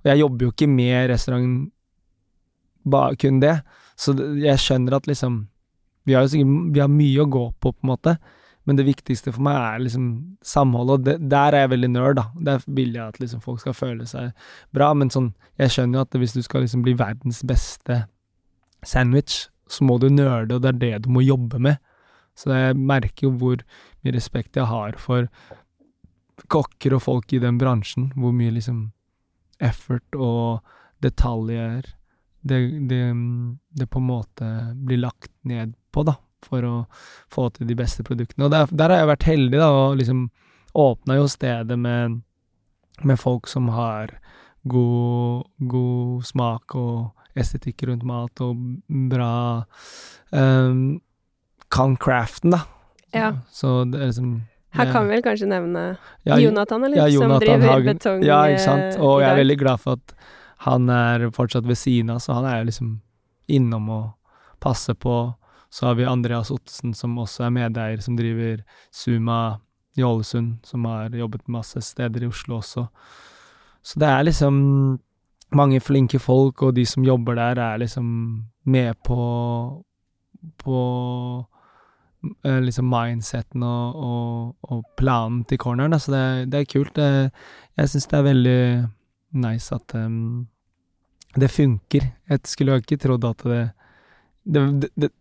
[0.00, 1.58] Og jeg jobber jo ikke med restauranten
[2.88, 3.58] bare kun det.
[4.00, 5.42] Så jeg skjønner at liksom
[6.08, 8.16] Vi har jo sikkert Vi har mye å gå på, på en måte.
[8.68, 10.08] Men det viktigste for meg er liksom
[10.46, 12.24] samholdet, og det, der er jeg veldig nerd, da.
[12.50, 14.30] Der vil jeg at liksom folk skal føle seg
[14.74, 18.04] bra, men sånn Jeg skjønner jo at hvis du skal liksom bli verdens beste
[18.86, 21.76] sandwich, så må du nerde, og det er det du må jobbe med.
[22.38, 23.60] Så jeg merker jo hvor
[24.02, 25.28] mye respekt jeg har for
[26.50, 28.90] kokker og folk i den bransjen, hvor mye liksom
[29.62, 30.62] effort og
[31.04, 31.84] detaljer
[32.42, 32.58] det,
[32.90, 33.02] det,
[33.70, 36.16] det på en måte blir lagt ned på, da,
[36.48, 36.74] for å
[37.32, 38.46] få til de beste produktene.
[38.46, 40.26] Og der, der har jeg vært heldig, da, og liksom
[40.78, 42.20] åpna jo stedet med,
[43.04, 44.14] med folk som har
[44.68, 48.60] god, god smak og estetikk rundt mat, og
[49.10, 49.64] bra
[50.30, 51.00] um,
[51.72, 52.62] Kan craften, da.
[53.12, 53.32] Ja.
[53.52, 54.32] Så det er liksom
[54.76, 55.82] Her kan vi vel kanskje nevne
[56.24, 56.96] ja, Jonathan, eller?
[56.96, 57.96] ja, som driver Hagen.
[57.96, 58.94] betong Ja, ikke sant.
[58.96, 60.14] eh, Og jeg er veldig glad for at
[60.64, 62.90] han er fortsatt ved siden av, så han er jo liksom
[63.50, 64.04] innom og
[64.62, 65.34] passer på.
[65.72, 68.60] Så har vi Andreas Ottesen, som også er medeier, som driver
[68.92, 69.58] Suma
[69.96, 72.86] i Ålesund, som har jobbet masse steder i Oslo også.
[73.82, 74.58] Så det er liksom
[75.56, 78.06] mange flinke folk, og de som jobber der, er liksom
[78.64, 79.22] med på
[80.58, 80.78] på
[82.44, 86.96] eh, liksom mindseten og, og, og planen til corneren, så det, det er kult.
[86.96, 87.30] Det,
[87.78, 88.62] jeg syns det er veldig
[89.42, 90.48] nice at um,
[91.38, 92.10] det funker.
[92.28, 93.62] Jeg skulle jo ikke trodd at det
[94.42, 95.12] det, det,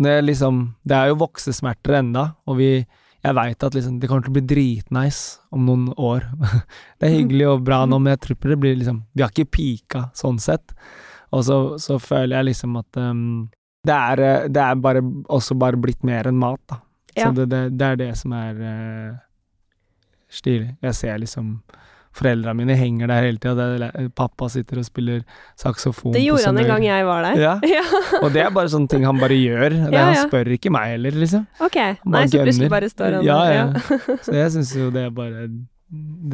[0.00, 2.72] det, liksom Det er jo voksesmerter enda, og vi
[3.20, 6.24] Jeg veit at liksom det kommer til å bli dritnice om noen år.
[6.98, 9.56] det er hyggelig og bra nå, men jeg tror det blir liksom Vi har ikke
[9.58, 10.72] pika sånn sett.
[11.30, 13.50] Og så, så føler jeg liksom at um,
[13.86, 16.80] det, er, det er bare også bare blitt mer enn mat, da.
[17.14, 17.28] Ja.
[17.28, 19.20] Så det, det, det er det som er uh,
[20.30, 20.72] stilig.
[20.82, 21.52] Jeg ser liksom
[22.12, 23.90] Foreldra mine henger der hele tida.
[24.18, 25.20] Pappa sitter og spiller
[25.60, 26.12] saksofon.
[26.16, 27.38] Det gjorde han en gang jeg var der.
[27.38, 27.84] Ja, Ja,
[28.22, 29.76] og det er bare sånne ting han bare gjør.
[29.84, 31.46] Ja, Ja, Han spør ikke meg heller, liksom.
[31.62, 31.78] ok.
[32.04, 33.54] Nei, så plutselig bare står han Ja, der.
[33.54, 34.16] ja.
[34.26, 35.46] Så jeg syns jo det er bare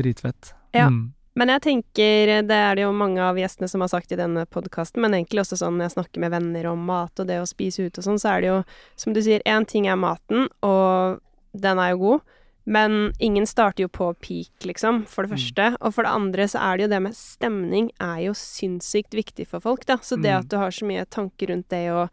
[0.00, 0.54] dritfett.
[0.72, 0.86] Ja.
[0.88, 1.12] Mm.
[1.36, 4.46] Men jeg tenker, det er det jo mange av gjestene som har sagt i denne
[4.48, 7.48] podkasten, men egentlig også sånn når jeg snakker med venner om mat og det å
[7.48, 8.54] spise ute og sånn, så er det jo,
[8.96, 11.20] som du sier, én ting er maten, og
[11.52, 12.24] den er jo god,
[12.66, 15.38] men ingen starter jo på peak, liksom, for det Mm.
[15.38, 15.76] første.
[15.80, 19.46] Og for det andre så er det jo det med stemning er jo sinnssykt viktig
[19.46, 19.96] for folk, da.
[19.98, 20.38] Så det Mm.
[20.40, 22.10] at du har så mye tanker rundt det og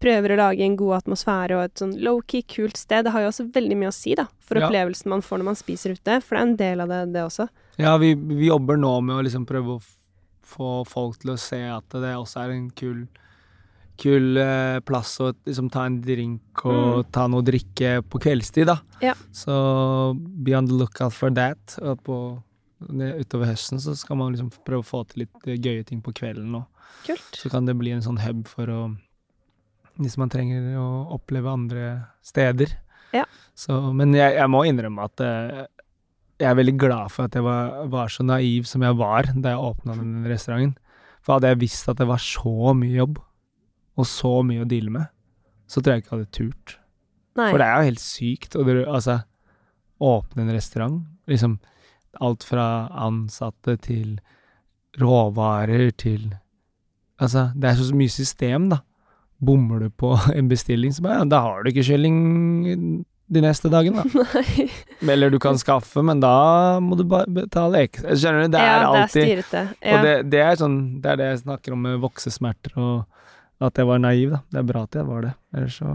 [0.00, 3.28] prøver å lage en god atmosfære og et sånn low-key, kult sted, det har jo
[3.28, 4.68] også veldig mye å si, da, for Ja.
[4.68, 7.22] opplevelsen man får når man spiser ute, for det er en del av det, det
[7.24, 7.48] også.
[7.78, 9.82] Ja, vi, vi jobber nå med å liksom prøve å
[10.44, 13.08] få folk til å se at det også er en kul
[14.00, 18.68] Kul eh, plass å liksom ta en drink og ta noe å drikke på kveldstid,
[18.68, 18.78] da.
[18.98, 19.06] Mm.
[19.08, 19.14] Ja.
[19.34, 19.54] Så
[20.16, 21.78] be on the lookout for that.
[21.82, 22.18] Og på,
[22.90, 26.14] utover høsten så skal man liksom prøve å få til litt eh, gøye ting på
[26.16, 26.68] kvelden òg.
[27.36, 28.80] Så kan det bli en sånn hub for å
[29.96, 31.84] Hvis man trenger å oppleve andre
[32.20, 32.74] steder.
[33.16, 33.22] Ja.
[33.56, 35.62] Så, men jeg, jeg må innrømme at eh,
[36.36, 39.54] jeg er veldig glad for at jeg var, var så naiv som jeg var da
[39.54, 40.74] jeg åpna den restauranten.
[41.24, 43.16] For hadde jeg visst at det var så mye jobb,
[43.96, 45.12] og så mye å deale med,
[45.66, 46.76] så tror jeg ikke jeg hadde turt.
[47.36, 47.50] Nei.
[47.50, 49.18] For det er jo helt sykt å altså,
[50.04, 51.00] åpne en restaurant.
[51.28, 51.58] Liksom
[52.24, 52.66] alt fra
[53.06, 54.18] ansatte til
[55.00, 56.34] råvarer til
[57.16, 58.82] Altså, det er så mye system, da.
[59.40, 62.18] Bommer du på en bestilling, så bare ja, da har du ikke kylling
[63.32, 64.24] de neste dagene, da.
[64.36, 64.66] Nei.
[65.14, 68.12] Eller du kan skaffe, men da må du bare betale ekstra.
[68.20, 68.52] Skjønner du?
[68.52, 69.62] Det er ja, det er alltid styrete.
[69.80, 69.94] Ja.
[69.94, 73.15] Og det, det er sånn Det er det jeg snakker om med voksesmerter, og
[73.60, 74.40] at jeg var naiv, da.
[74.52, 75.34] Det er bra at jeg var det.
[75.56, 75.94] Ellers så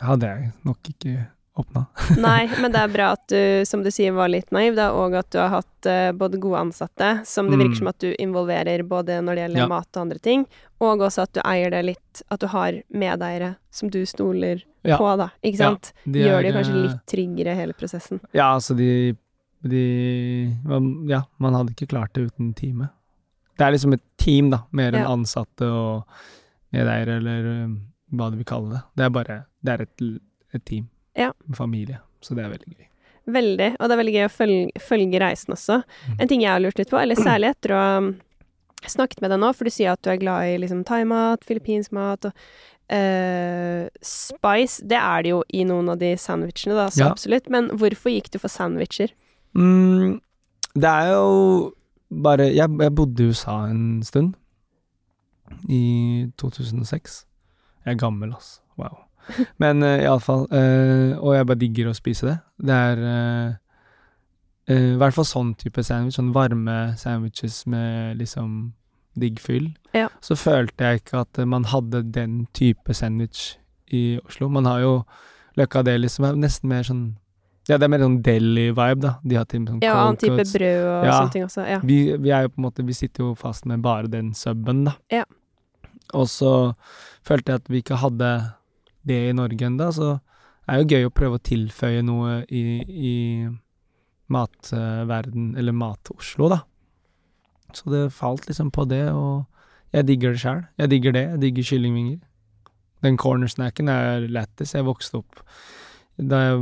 [0.00, 1.14] hadde jeg nok ikke
[1.60, 1.82] åpna.
[2.24, 5.16] Nei, men det er bra at du, som du sier, var litt naiv, da, og
[5.18, 7.78] at du har hatt uh, både gode ansatte, som det virker Mm.
[7.82, 9.68] som at du involverer både når det gjelder Ja.
[9.68, 10.46] mat og andre ting,
[10.80, 14.96] og også at du eier det litt, at du har medeiere som du stoler Ja.
[14.96, 15.92] på, da, ikke Ja, sant?
[16.06, 18.20] de Gjør det kanskje eh, litt tryggere, hele prosessen.
[18.32, 19.16] Ja, altså de,
[19.60, 19.84] de
[21.10, 22.88] Ja, man hadde ikke klart det uten teamet.
[23.60, 25.08] Det er liksom et team, da, mer enn Ja.
[25.12, 26.06] ansatte og
[26.72, 27.74] medeiere, eller um,
[28.16, 28.80] hva du vil kalle det.
[28.96, 30.04] Det er bare Det er et,
[30.56, 30.86] et team.
[31.18, 31.32] Ja.
[31.48, 31.98] En familie.
[32.24, 32.86] Så det er veldig gøy.
[33.30, 35.82] Veldig, og det er veldig gøy å følge, følge reisen også.
[36.08, 36.16] Mm.
[36.24, 38.10] En ting jeg har lurt litt på, eller særlig etter å ha um,
[38.88, 41.92] snakket med deg nå, for du sier at du er glad i liksom thaimat, filippinsk
[41.92, 42.32] mat og
[42.90, 44.82] Uh, spice.
[44.82, 47.10] Det er det jo i noen av de sandwichene, da, så Ja.
[47.12, 47.46] absolutt.
[47.48, 49.12] Men hvorfor gikk du for sandwicher?
[49.54, 50.18] Mm,
[50.74, 51.70] det er jo
[52.10, 54.34] bare jeg, jeg bodde i USA en stund.
[55.68, 57.26] I 2006.
[57.84, 58.60] Jeg er gammel, altså.
[58.78, 58.98] Wow.
[59.62, 62.36] Men uh, iallfall uh, Og jeg bare digger å spise det.
[62.66, 63.50] Det er uh,
[64.70, 66.16] I hvert fall sånn type sandwich.
[66.18, 68.72] Sånn varme sandwiches med liksom
[69.20, 69.72] digg fyll.
[69.94, 70.08] Ja.
[70.22, 73.56] Så følte jeg ikke at man hadde den type sandwich
[73.90, 74.48] i Oslo.
[74.48, 74.92] Man har jo
[75.58, 77.04] Løkka Deli, som er nesten mer sånn
[77.70, 79.12] Ja, det er mer sånn deli-vibe, da.
[79.22, 80.52] De har til sånn Ja, annen type cuts.
[80.56, 81.12] brød og Ja.
[81.20, 81.66] sånne ting også.
[81.70, 81.78] Ja.
[81.86, 84.84] Vi, vi er jo på en måte Vi sitter jo fast med bare den suben,
[84.88, 84.96] da.
[85.14, 85.24] Ja.
[86.12, 86.74] Og så
[87.22, 88.30] følte jeg at vi ikke hadde
[89.06, 90.18] det i Norge ennå, så
[90.66, 93.48] det er jo gøy å prøve å tilføye noe i, i
[94.30, 96.60] matverden, eller Mat-Oslo, da.
[97.74, 99.46] Så det falt liksom på det, og
[99.94, 100.64] jeg digger det sjæl.
[100.78, 101.24] Jeg digger det.
[101.34, 102.20] Jeg digger kyllingvinger.
[103.02, 104.74] Den cornersnacken er lættis.
[104.76, 105.40] Jeg vokste opp
[106.22, 106.60] da jeg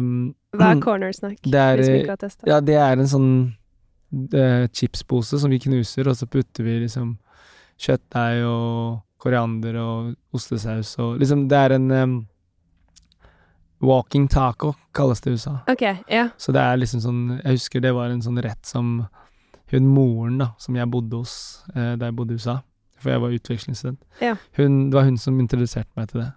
[0.58, 1.38] Hva er corner snack?
[1.44, 2.46] Det er, hvis vi ikke har testa?
[2.48, 3.30] Ja, det er en sånn
[4.34, 7.16] eh, chipspose som vi knuser, og så putter vi liksom
[7.78, 12.16] kjøttdeig og koriander og ostesaus og liksom Det er en um,
[13.80, 15.58] walking taco, kalles det i USA.
[15.70, 16.28] Okay, ja.
[16.36, 19.04] Så det er liksom sånn Jeg husker det var en sånn rett som
[19.70, 21.34] hun moren, da, som jeg bodde hos
[21.74, 22.54] eh, da jeg bodde i USA,
[22.96, 24.30] for jeg var utvekslingsstudent, Ja.
[24.56, 26.30] hun, det var hun som introduserte meg til det.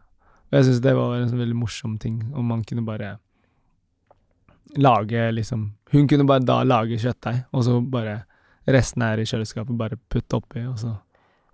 [0.52, 3.16] Og jeg syns det var en sånn veldig morsom ting, om man kunne bare
[4.80, 8.22] lage liksom Hun kunne bare da lage kjøttdeig, og så bare
[8.72, 10.94] Resten er i kjøleskapet, bare putte oppi, og så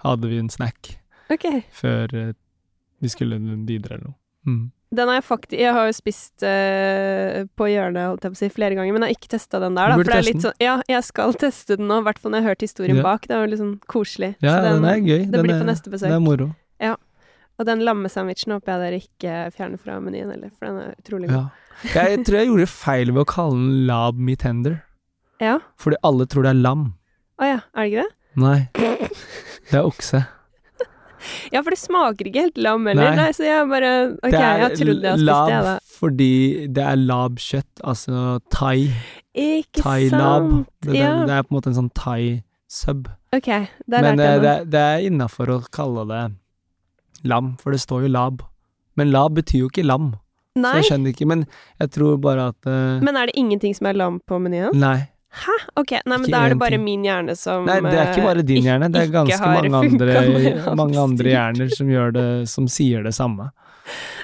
[0.03, 0.97] hadde vi en snack
[1.31, 1.61] okay.
[1.73, 2.33] før eh,
[2.99, 4.17] vi skulle videre eller noe.
[4.47, 4.65] Mm.
[4.97, 8.39] Den har jeg faktisk Jeg har jo spist uh, på hjørnet, holdt jeg på å
[8.39, 9.97] si, flere ganger, men jeg har ikke testa den der, da.
[9.99, 12.39] For det er litt sånn Ja, jeg skal teste den nå, i hvert fall når
[12.39, 13.03] jeg har hørt historien Ja.
[13.07, 13.27] bak.
[13.27, 14.31] Det er jo sånn koselig.
[14.39, 15.25] Ja, Så den, er gøy.
[15.25, 16.07] Det den blir er, på neste besøk.
[16.07, 16.51] Det er moro.
[17.57, 21.29] Og den lammesandwichen håper jeg dere ikke fjerner fra menyen heller, for den er utrolig
[21.31, 21.47] god.
[21.87, 22.03] Ja.
[22.07, 24.79] Jeg tror jeg gjorde feil ved å kalle den lab me tender,
[25.41, 25.57] Ja.
[25.77, 26.87] fordi alle tror det er lam.
[27.41, 28.13] Å ja, er det ikke det?
[28.37, 28.59] Nei,
[29.71, 30.23] det er okse.
[31.51, 33.09] Ja, for det smaker ikke helt lam heller.
[33.09, 33.15] Nei.
[33.17, 33.89] Nei, så jeg bare
[34.21, 35.73] Ok, det er jeg trodde jeg hadde spist lab det, da.
[35.97, 38.21] fordi det er labkjøtt, altså
[38.53, 38.75] thai.
[39.35, 40.45] Ikke Thai-lab.
[40.51, 40.69] sant.
[40.85, 41.13] Det, det, Ja.
[41.25, 43.09] det er på en måte en sånn thai-sub.
[43.33, 44.69] Ok, der Men lærte eh, det, noe.
[44.77, 46.21] det er innafor å kalle det
[47.23, 48.41] lam, for det står jo lab.
[48.97, 50.15] Men lab betyr jo ikke lam,
[50.57, 50.71] Nei.
[50.71, 51.27] så jeg skjønner ikke.
[51.29, 51.45] Men
[51.81, 54.73] jeg tror bare at uh, men er det ingenting som er lam på menyen?
[54.77, 55.09] Nei.
[55.37, 55.53] Hæ?
[55.77, 56.85] Ok, nei, men da er det bare ting.
[56.85, 59.81] min hjerne som Nei, det er ikke bare din eh, hjerne, det er ganske mange
[59.83, 63.51] andre, mange andre hjerner som det, som sier det samme.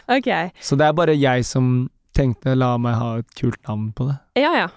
[0.10, 0.32] Ok,
[0.64, 4.18] Så det er bare jeg som tenkte la meg ha et kult navn på det.
[4.42, 4.72] ja ja.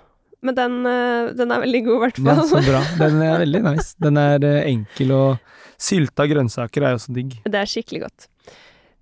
[0.45, 2.81] Men den, eh, den er veldig god, i hvert Ja, så bra.
[3.03, 3.95] Den er veldig nice.
[4.03, 7.39] Den er eh, enkel, og sylta grønnsaker er jo så digg.
[7.45, 8.29] Det er skikkelig godt.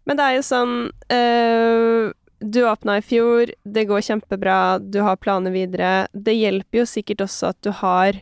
[0.05, 0.73] Men det er jo sånn
[1.17, 2.13] øh,
[2.45, 5.93] Du åpna i fjor, det går kjempebra, du har planer videre.
[6.13, 8.19] Det hjelper jo sikkert også at du har,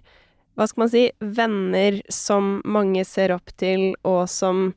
[0.55, 4.71] hva skal man si, venner som mange ser opp til, og som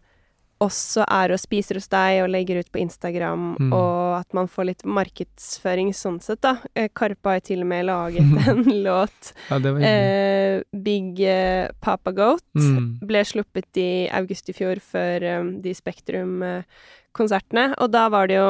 [0.66, 3.72] også er og spiser hos deg og legger ut på Instagram, Mm.
[3.74, 6.58] og at man får litt markedsføring sånn sett, da.
[6.76, 11.20] Eh, Karpe har jo til og med laget en låt, Ja, det var eh, Big
[11.22, 13.00] eh, Papa Goat Mm.
[13.06, 17.74] ble sluppet i august i fjor før um, de Spektrum-konsertene.
[17.82, 18.50] Og da var det jo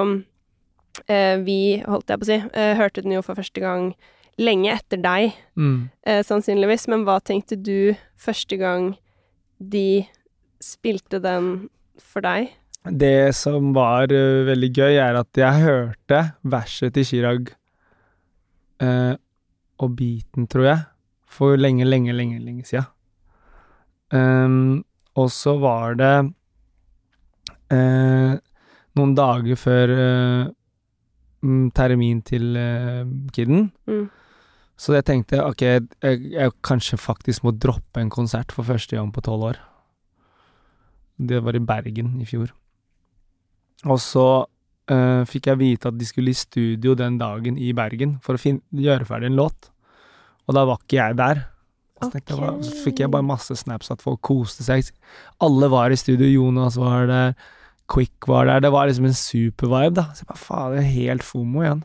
[1.09, 3.93] eh, Vi, holdt jeg på å si, eh, hørte den jo for første gang
[4.37, 5.89] lenge etter deg, Mm.
[6.05, 6.87] eh, sannsynligvis.
[6.91, 8.95] Men hva tenkte du første gang
[9.59, 10.05] de
[10.61, 11.69] spilte den
[12.01, 12.53] for deg?
[12.85, 17.53] Det som var uh, veldig gøy, er at jeg hørte verset til Chirag
[18.83, 19.15] uh,
[19.81, 20.83] og beaten, tror jeg,
[21.25, 22.91] for lenge, lenge, lenge, lenge siden.
[24.13, 24.83] Um,
[25.17, 26.13] og så var det
[27.73, 28.35] uh,
[28.95, 29.95] noen dager før
[31.75, 32.55] termin til
[33.35, 33.67] kidden.
[33.85, 34.07] Mm.
[34.79, 39.11] Så jeg tenkte ok, jeg, jeg kanskje faktisk må droppe en konsert for første gang
[39.13, 39.59] på tolv år.
[41.17, 42.51] Det var i Bergen i fjor.
[43.85, 44.25] Og så
[44.91, 48.55] uh, fikk jeg vite at de skulle i studio den dagen i Bergen for å
[48.85, 49.69] gjøre ferdig en låt.
[50.45, 51.43] Og da var ikke jeg der.
[52.03, 52.35] Så, okay.
[52.37, 54.89] hva- så fikk jeg bare masse snaps at folk koste seg.
[55.41, 56.27] Alle var i studio.
[56.27, 57.35] Jonas var der.
[57.91, 58.59] Quick var der.
[58.65, 60.09] Det var liksom en super vibe, da.
[60.13, 61.83] Så jeg bare faen, det er helt fomo igjen.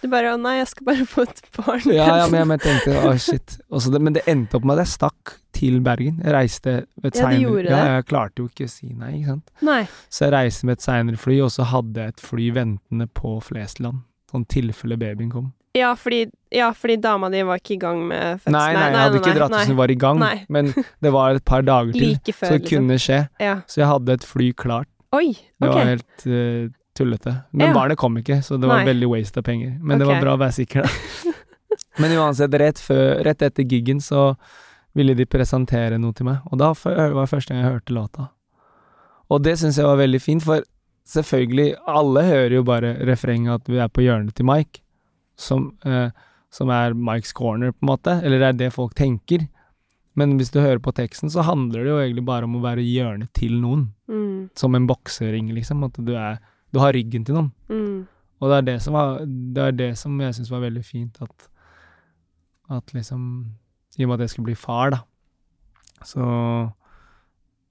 [0.00, 1.92] Du bare 'Å nei, jeg skal bare få et barn'.
[1.92, 3.58] Ja, ja, men jeg tenkte å shit.
[3.68, 6.22] Det, men det endte opp med at jeg stakk til Bergen.
[6.24, 9.50] Jeg reiste et Ja, seinere Ja, jeg klarte jo ikke å si nei, ikke sant.
[9.60, 9.82] Nei.
[10.08, 13.36] Så jeg reiste med et seinere fly, og så hadde jeg et fly ventende på
[13.44, 14.00] Flesland.
[14.32, 15.52] Sånn tilfelle babyen kom.
[15.76, 18.56] Ja, fordi, ja, fordi dama di var ikke i gang med fødselen.
[18.56, 20.46] Nei, nei, jeg hadde ikke dratt hvis hun var i gang, Nei.
[20.48, 20.72] men
[21.04, 22.08] det var et par dager til.
[22.16, 23.20] Like Så det det kunne skje.
[23.38, 23.60] Ja.
[23.70, 24.88] Så jeg hadde et fly klart.
[25.12, 27.34] Oi, Det var helt eh, tullete.
[27.52, 27.74] Men Ja.
[27.74, 28.92] barnet kom ikke, så det var Nei.
[28.94, 29.78] veldig waste av penger.
[29.80, 30.88] Men det var bra å være sikker, da.
[32.00, 34.36] Men uansett, rett, før, rett etter giggen så
[34.94, 38.28] ville de presentere noe til meg, og da var det første gang jeg hørte låta.
[39.30, 40.62] Og det syns jeg var veldig fint, for
[41.06, 44.80] selvfølgelig, alle hører jo bare refrenget at vi er på hjørnet til Mike,
[45.38, 46.10] som, eh,
[46.50, 49.46] som er Mikes corner, på en måte, eller det er det folk tenker.
[50.16, 52.82] Men hvis du hører på teksten, så handler det jo egentlig bare om å være
[52.82, 55.84] i hjørnet til noen Mm, som en boksering, liksom.
[55.86, 57.52] At du er Du har ryggen til noen.
[57.68, 58.00] mm.
[58.40, 61.18] Og det er det som, var, det, er det som jeg syns var veldig fint,
[61.20, 61.48] at,
[62.72, 63.20] at liksom
[63.98, 65.02] I og med at jeg skulle bli far, da,
[66.08, 66.24] så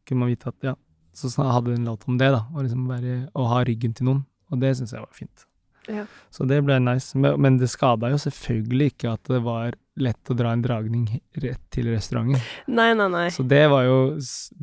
[0.06, 0.76] kunne man vite at ja,
[1.14, 2.44] så hadde hun låt om det, da.
[2.54, 4.26] Og liksom bare å ha ryggen til noen.
[4.50, 5.46] Og det syns jeg var fint.
[5.90, 6.06] Ja.
[6.34, 7.18] Så det ble nice.
[7.18, 11.08] Men, det skada jo selvfølgelig ikke at det var lett å dra en dragning
[11.42, 12.42] rett til restauranten.
[12.70, 13.26] Nei, nei, nei.
[13.34, 13.98] Så det var jo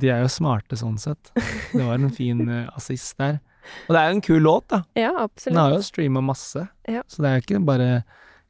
[0.00, 1.32] De er jo smarte sånn sett.
[1.34, 3.40] Det var en fin uh, assist der.
[3.88, 4.82] Og det er jo en kul låt, da.
[4.98, 5.54] Ja, absolutt.
[5.54, 6.66] Den har jo streama masse.
[6.88, 7.02] Ja.
[7.06, 7.88] Så det er jo ikke bare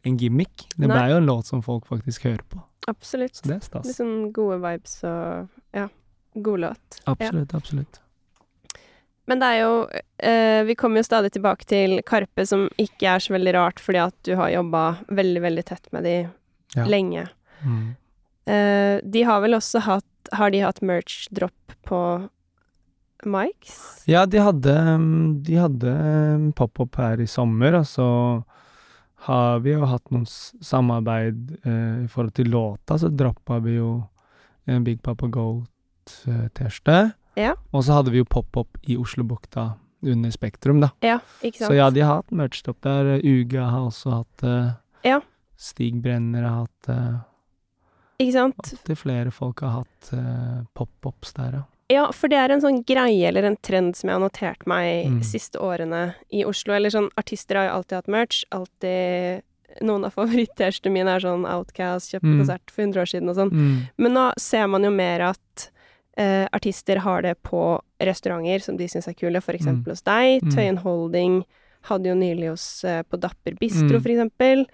[0.07, 0.67] en gimmick.
[0.77, 2.63] Det er ble jo en låt som folk faktisk hører på.
[2.87, 3.35] Absolutt.
[3.37, 3.87] Så det er stas.
[3.89, 5.89] Litt sånn gode vibes og ja,
[6.35, 7.01] god låt.
[7.11, 8.01] Absolutt, absolutt.
[9.27, 9.71] Men det er jo
[10.23, 13.99] eh, Vi kommer jo stadig tilbake til Karpe, som ikke er så veldig rart, fordi
[14.05, 16.17] at du har jobba veldig, veldig tett med de
[16.77, 16.85] Ja.
[16.85, 17.27] lenge.
[17.65, 17.97] Mm.
[18.47, 21.99] Eh, de har vel også hatt Har de hatt merch-drop på
[23.27, 24.05] Mikes?
[24.09, 24.75] Ja, de hadde,
[25.47, 28.09] de hadde um, pop-up her i sommer, og så
[29.27, 33.91] har vi jo hatt noen samarbeid eh, i forhold til låta, så droppa vi jo
[34.71, 36.99] en Big Papa Goat-T-skjorte.
[37.37, 37.55] Ja.
[37.75, 39.73] Og så hadde vi jo pop-up i Oslobukta
[40.07, 40.93] under Spektrum, da.
[41.05, 41.71] Ja, ikke sant?
[41.71, 43.17] Så ja, de har hatt merch-stopp der.
[43.25, 44.59] Uga har også hatt det.
[45.07, 45.21] Ja.
[45.59, 47.01] Stig Brenner har hatt det.
[48.23, 48.61] Ikke sant?
[48.63, 51.65] Opptil flere folk har hatt eh, pop-ups der, ja.
[51.89, 55.07] Ja, for det er en sånn greie eller en trend som jeg har notert meg
[55.07, 55.21] Mm.
[55.23, 56.75] siste årene i Oslo.
[56.75, 58.45] Eller sånn, artister har jo alltid hatt merch.
[58.53, 59.43] Alltid
[59.83, 62.39] Noen av favoritt-T-skjortene mine er sånn Outcast, kjøpte Mm.
[62.41, 63.51] konsert for 100 år siden og sånn.
[63.53, 63.89] Mm.
[63.99, 65.71] Men nå ser man jo mer at
[66.19, 70.41] eh, artister har det på restauranter som de syns er kule, for eksempel hos deg.
[70.43, 70.51] Mm.
[70.55, 71.45] Tøyen Holding
[71.91, 74.03] hadde jo nylig hos, eh, på Dapper Bistro, Mm.
[74.03, 74.67] for eksempel.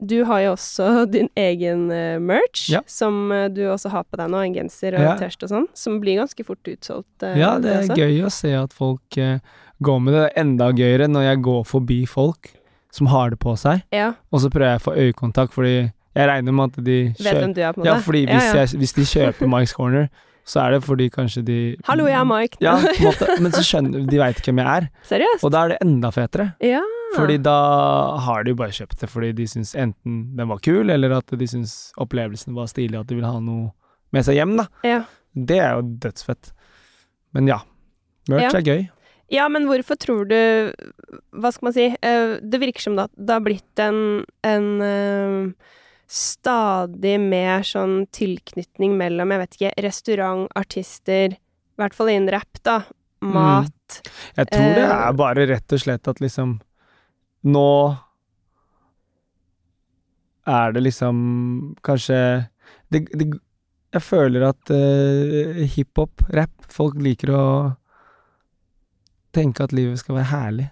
[0.00, 2.80] Du har jo også din egen eh, merch, Ja.
[2.86, 5.16] som eh, du også har på deg nå, en genser og Ja.
[5.20, 7.22] T-skjorte og sånn, som blir ganske fort utsolgt.
[7.22, 9.38] eh, Ja, det er det gøy å se at folk uh,
[9.82, 10.22] går med det.
[10.24, 12.52] Det er enda gøyere når jeg går forbi folk
[12.90, 15.76] som har det på seg, Ja, og så prøver jeg å få øyekontakt, fordi
[16.16, 17.92] jeg regner med at de vet kjøper hvem du er, på en måte.
[17.92, 18.48] Ja, fordi hvis.
[18.56, 20.08] Jeg, hvis de kjøper Mike's Corner,
[20.50, 22.58] så er det fordi kanskje de Hallo, jeg er Mike.
[22.64, 25.44] Ja, på en måte, men så skjønner de veit hvem jeg er, Seriøst?
[25.46, 26.48] og da er det enda fetere.
[26.66, 26.80] Ja.
[27.14, 27.54] Fordi da
[28.26, 31.32] har de jo bare kjøpt det fordi de syns enten den var kul, eller at
[31.38, 33.70] de syns opplevelsen var stilig, at de vil ha noe
[34.14, 34.68] med seg hjem, da.
[34.86, 35.00] ja.
[35.30, 36.48] Det er jo dødsfett.
[37.38, 37.60] Men ja,
[38.28, 38.58] merch Ja.
[38.58, 38.80] er gøy.
[39.30, 40.34] Ja, men hvorfor tror du
[41.38, 41.84] Hva skal man si?
[42.02, 45.52] eh, Det virker som det har blitt en, en eh,
[46.10, 52.58] stadig mer sånn tilknytning mellom, jeg vet ikke, restaurant, artister, i hvert fall innen rap,
[52.66, 52.80] da.
[53.22, 54.00] Mat.
[54.36, 54.94] Jeg tror det Eh.
[55.08, 56.58] er bare rett og slett at liksom
[57.44, 57.96] Nå
[60.46, 62.48] er det liksom kanskje
[62.90, 63.26] det, det,
[63.92, 67.44] Jeg føler at uh, hiphop, rap, folk liker å
[69.34, 70.68] tenke at livet skal være herlig.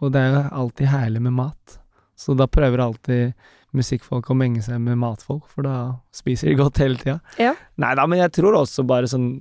[0.00, 1.78] Og det er jo alltid herlig med mat.
[2.16, 3.34] Så da prøver alltid
[3.76, 5.76] musikkfolk å menge seg med matfolk, for da
[6.14, 7.18] spiser de godt hele tida.
[7.40, 7.54] Ja.
[7.80, 9.34] Nei da, men jeg tror også bare sånn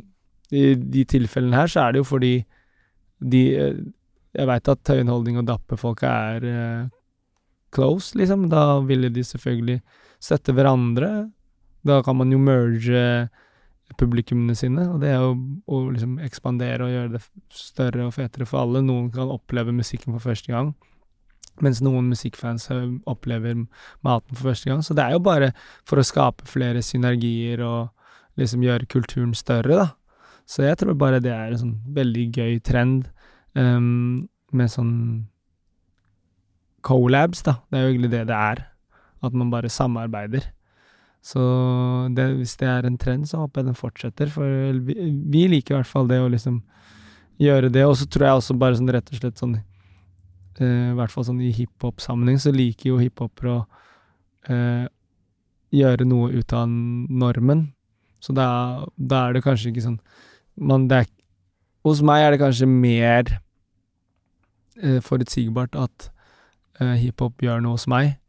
[0.51, 2.33] I de tilfellene her så er det jo fordi
[3.21, 3.77] de eh,
[4.35, 6.89] Jeg veit at Tøyenholdning og Dappe-folka er uh,
[7.75, 8.45] close, liksom.
[8.51, 9.81] Da ville de selvfølgelig
[10.23, 11.09] støtte hverandre.
[11.83, 13.01] Da kan man jo merge
[13.99, 15.33] publikummene sine, og det er jo
[15.67, 17.21] å liksom ekspandere og gjøre det
[17.55, 18.83] større og fetere for alle.
[18.85, 20.71] Noen kan oppleve musikken for første gang,
[21.63, 23.55] mens noen musikkfans eh, opplever
[24.05, 24.83] maten for første gang.
[24.85, 25.51] Så det er jo bare
[25.87, 27.91] for å skape flere synergier og
[28.39, 29.89] liksom gjøre kulturen større, da.
[30.49, 33.05] Så jeg tror bare det er en sånn veldig gøy trend
[33.55, 34.95] um, med sånn
[36.83, 37.59] collabs, da.
[37.69, 38.65] Det er jo egentlig det det er.
[39.21, 40.47] At man bare samarbeider.
[41.21, 41.41] Så
[42.17, 44.95] det, hvis det er en trend, så håper jeg den fortsetter, for vi,
[45.29, 46.57] vi liker i hvert fall det å liksom
[47.41, 47.85] gjøre det.
[47.85, 49.59] Og så tror jeg også bare sånn rett og slett sånn
[50.61, 53.61] I hvert fall sånn i hiphop-sammenheng, så liker jo hiphopere å
[54.51, 54.85] eh,
[55.73, 57.71] gjøre noe ut av normen.
[58.21, 58.47] Så da,
[58.97, 59.99] da er det kanskje ikke sånn
[60.61, 61.11] man, det er,
[61.81, 63.31] Hos meg er det kanskje mer
[64.77, 66.11] eh, forutsigbart at
[66.77, 68.19] eh, hiphop gjør noe hos meg,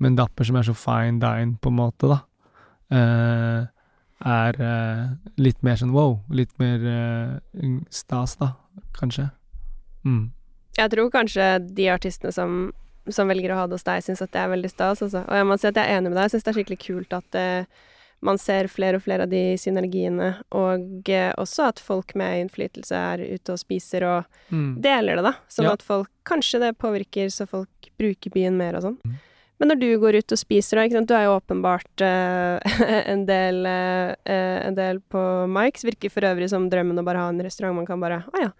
[0.00, 2.22] men Dapper, som er så fine dine, på en måte, da,
[2.96, 3.66] eh,
[4.32, 5.04] er eh,
[5.42, 6.16] litt mer sånn wow.
[6.32, 8.54] Litt mer eh, stas, da,
[8.96, 9.28] kanskje.
[10.06, 10.30] Mm.
[10.78, 11.46] Jeg tror kanskje
[11.76, 12.72] de artistene som,
[13.12, 15.24] som velger å ha det hos deg, syns at det er veldig stas, altså.
[15.28, 16.28] Og jeg må si at jeg er enig med deg.
[16.28, 17.88] Jeg syns det er skikkelig kult at eh,
[18.22, 22.94] man ser flere og flere av de synergiene, og eh, også at folk med innflytelse
[22.94, 24.82] er ute og spiser og Mm.
[24.84, 25.30] deler det, da.
[25.48, 25.72] Sånn Ja.
[25.72, 28.98] at folk Kanskje det påvirker så folk bruker byen mer og sånn.
[29.06, 29.14] Mm.
[29.58, 32.60] Men når du går ut og spiser, da, du er jo åpenbart eh,
[33.12, 35.84] en, del, eh, eh, en del på Mikes.
[35.88, 38.50] Virker for øvrig som drømmen å bare ha en restaurant man kan bare Å ja,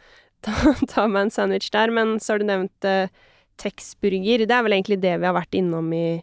[0.47, 1.93] ta, ta meg en sandwich der.
[1.95, 3.13] Men så har du nevnt eh,
[3.63, 4.47] Tex-burger.
[4.49, 6.21] Det er vel egentlig det vi har vært innom i,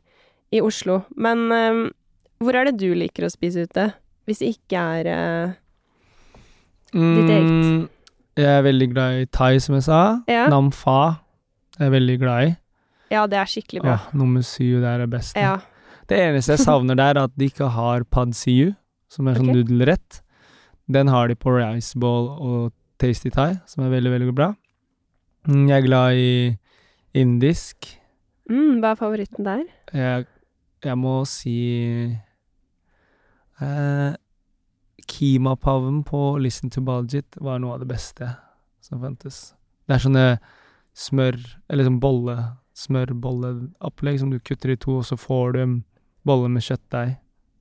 [0.56, 1.04] i Oslo.
[1.16, 1.82] Men eh,
[2.44, 3.90] hvor er det du liker å spise ute?
[4.30, 5.58] Hvis det ikke er eh,
[6.94, 7.50] Ditt eget.
[7.50, 7.82] Mm,
[8.40, 10.00] Jeg er veldig glad i thai, som jeg sa.
[10.30, 10.48] Ja.
[10.50, 11.20] Nam pha
[11.80, 12.56] er veldig glad i.
[13.14, 13.98] Ja, det er skikkelig bra.
[13.98, 15.38] Åh, nummer syv der er best.
[15.38, 15.60] Ja.
[16.10, 18.74] Det eneste jeg savner der, er at de ikke har pad siu,
[19.14, 19.62] som er sånn okay.
[19.62, 20.22] nudelrett.
[20.90, 24.50] Den har de på rice ball og tasty thai, som er veldig, veldig bra.
[25.48, 26.58] Mm, Jeg er glad i
[27.20, 27.88] indisk.
[28.50, 29.64] Mm, hva er favoritten der?
[29.94, 30.26] Jeg,
[30.86, 31.56] jeg må si
[33.62, 34.12] eh,
[35.10, 38.30] Kimapaven på Listen to Baljit var noe av det beste
[38.84, 39.54] som fantes.
[39.88, 40.26] Det er sånne
[41.00, 41.38] smør,
[41.70, 42.36] eller sånn bolle,
[42.80, 45.76] smørbolleopplegg som du kutter i to, og så får du en
[46.28, 47.16] bolle med kjøttdeig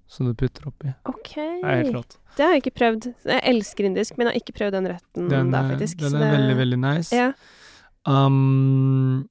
[0.08, 0.90] som du putter oppi.
[1.08, 1.34] OK.
[1.36, 2.18] Det er helt rått.
[2.36, 3.08] Det har jeg ikke prøvd.
[3.28, 5.98] Jeg elsker indisk, men jeg har ikke prøvd den retten Den, der, eh, faktisk.
[5.98, 7.14] den er det- veldig, veldig nice.
[7.14, 7.32] Ja.
[8.08, 9.28] Um,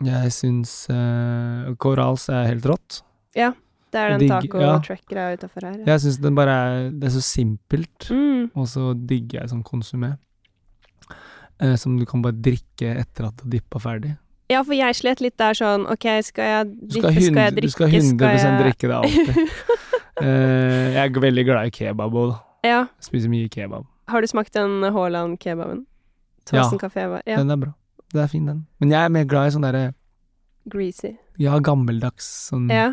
[0.00, 3.02] jeg syns uh, Corals er helt rått.
[3.36, 3.52] Ja.
[3.90, 4.78] Det er den taco ja.
[4.78, 5.78] truck-greia utafor her.
[5.82, 5.84] Ja.
[5.92, 8.08] Jeg syns den bare er Det er så simpelt.
[8.08, 8.50] Mm.
[8.54, 10.14] Og så digger jeg sånn konsumé.
[11.60, 14.16] Uh, som du kan bare drikke etter at du har dippa ferdig.
[14.50, 17.54] Ja, for jeg slet litt der sånn OK, skal jeg drikke, skal, skal jeg 100,
[17.56, 19.38] drikke, du skal 100 jeg drikke det alltid.
[20.20, 22.38] uh, jeg er veldig glad i kebab òg, da.
[22.66, 22.80] Ja.
[23.00, 23.86] Spiser mye kebab.
[24.10, 25.84] Har du smakt den Haaland-kebaben?
[26.50, 26.64] Ja.
[26.66, 27.36] Ja.
[27.38, 27.70] Den er bra.
[28.10, 28.64] Det er fin, den.
[28.82, 29.84] Men jeg er mer glad i sånn derre
[30.70, 31.12] Greasy.
[31.40, 32.90] Ja, gammeldags sånn, Ja.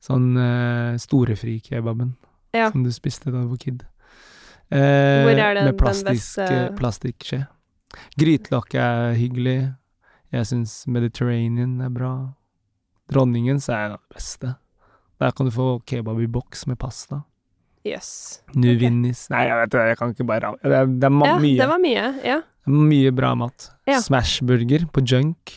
[0.00, 2.14] sånn uh, storefri-kebaben
[2.54, 2.70] Ja.
[2.70, 3.82] som du spiste da du var kid.
[4.70, 4.78] Uh,
[5.26, 7.46] Hvor er den- med den beste- eh, plastikkskje.
[8.18, 9.74] Grytelokk er hyggelig.
[10.32, 12.12] Jeg syns Mediterranean er bra.
[13.12, 14.56] Dronningens er det beste.
[15.18, 17.22] Der kan du få kebab i boks med pasta.
[17.86, 18.42] Jøss.
[18.58, 21.56] Nuvinnis Nei, jeg vet det, jeg kan ikke bare Det er, det er Ja, mye.
[21.62, 22.04] det var mye.
[22.26, 22.40] Ja.
[22.68, 23.70] Mye bra mat.
[23.88, 24.00] Ja.
[24.04, 25.54] Smashburger på junk.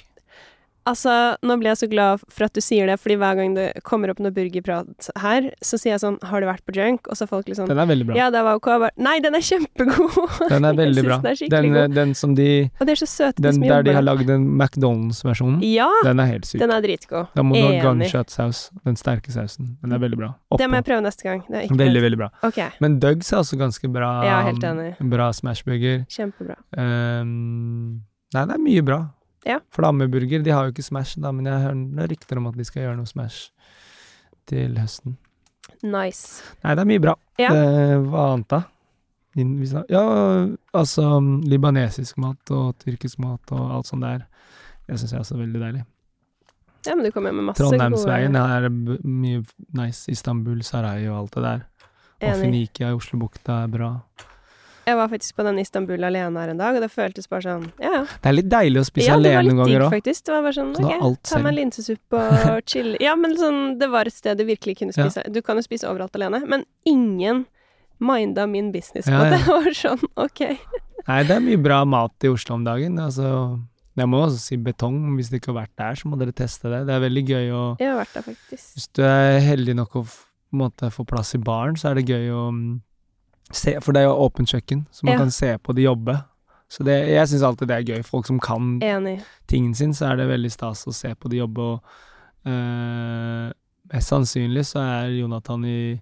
[0.89, 1.11] Altså,
[1.45, 4.09] nå blir jeg så glad for at du sier det, fordi hver gang det kommer
[4.09, 7.05] opp noe burgerprat her, så sier jeg sånn Har du vært på junk?
[7.11, 8.15] Og så er folk sånn Den er veldig bra.
[8.17, 8.65] Ja, det var OK.
[8.81, 10.17] Bare, Nei, den er kjempegod!
[10.51, 11.19] Den er veldig bra.
[11.21, 11.95] Den er Den, eh, god.
[11.95, 12.47] den som de
[12.79, 15.87] Og de er så søte, de Den som der de har lagd den McDonald's-versjonen, Ja!
[16.03, 16.59] den er helt syk.
[16.63, 17.29] Den er dritgod.
[17.37, 18.63] Da må du ha gunshot-saus.
[18.87, 19.75] Den sterke sausen.
[19.85, 20.33] Den er veldig bra.
[20.57, 21.45] Det må jeg prøve neste gang.
[21.47, 22.01] Det Veldig, prøvd.
[22.09, 22.29] veldig bra.
[22.49, 22.69] Okay.
[22.81, 24.11] Men Dugs er også ganske bra.
[24.25, 24.95] Ja, helt enig.
[25.13, 26.05] Bra smashburger.
[26.09, 26.57] Kjempebra.
[26.77, 28.01] Um,
[28.33, 29.01] nei, det er mye bra.
[29.47, 29.57] Ja.
[29.73, 32.85] Flammeburger, de har jo ikke Smash, da, men jeg hører rykter om at de skal
[32.85, 33.49] gjøre noe Smash
[34.49, 35.17] til høsten.
[35.81, 36.43] Nice.
[36.61, 37.15] Nei, det er mye bra.
[37.41, 37.49] Ja.
[37.55, 38.61] Det, hva annet, da?
[39.89, 40.03] Ja,
[40.75, 41.05] altså
[41.47, 44.25] libanesisk mat og tyrkisk mat og alt sånt der.
[44.85, 45.83] Det syns jeg er også veldig deilig.
[46.85, 49.43] Ja, men du kommer med masse Trondheimsveien, gode er mye
[49.77, 50.09] nice.
[50.11, 51.63] Istanbul, Sarai og alt det der.
[52.21, 52.41] Og.
[52.41, 53.91] Finikia i Oslobukta er bra.
[54.87, 57.65] Jeg var faktisk på den Istanbul alene her en dag, og det føltes bare sånn
[57.79, 58.03] Ja, ja.
[58.23, 60.25] Det er litt deilig å spise ja, det var litt noen digg, faktisk.
[60.25, 62.21] Det var bare sånn Kan OK, ta meg en linsesuppe
[62.51, 62.97] og chille.
[63.03, 65.05] Ja, men sånn, det var et sted du virkelig kunne Ja.
[65.09, 65.25] spise.
[65.31, 67.45] Du kan jo spise overalt alene, men ingen
[68.01, 69.39] minda min business på Ja, det.
[69.39, 69.45] ja.
[69.45, 70.41] Det var sånn OK.
[71.07, 72.97] Nei, det er mye bra mat i Oslo om dagen.
[73.01, 73.59] Altså,
[73.97, 74.97] jeg må også si betong.
[75.17, 76.83] Hvis dere ikke har vært der, så må dere teste det.
[76.89, 78.67] Det er veldig gøy å Jeg har vært der, faktisk.
[78.77, 80.03] Hvis du er heldig nok å
[80.57, 82.81] måte, få plass i baren, så er det gøy å mm,
[83.53, 85.19] se For det er jo åpent kjøkken, så man Ja.
[85.23, 86.17] kan se på de jobbe.
[86.71, 88.03] Så det, jeg syns alltid det er gøy.
[88.07, 89.21] Folk som kan Enig.
[89.47, 91.59] tingen sin, så er det veldig stas å se på de jobbe.
[91.59, 91.83] Og
[92.47, 93.51] øh,
[93.91, 96.01] mest sannsynlig så er Jonathan i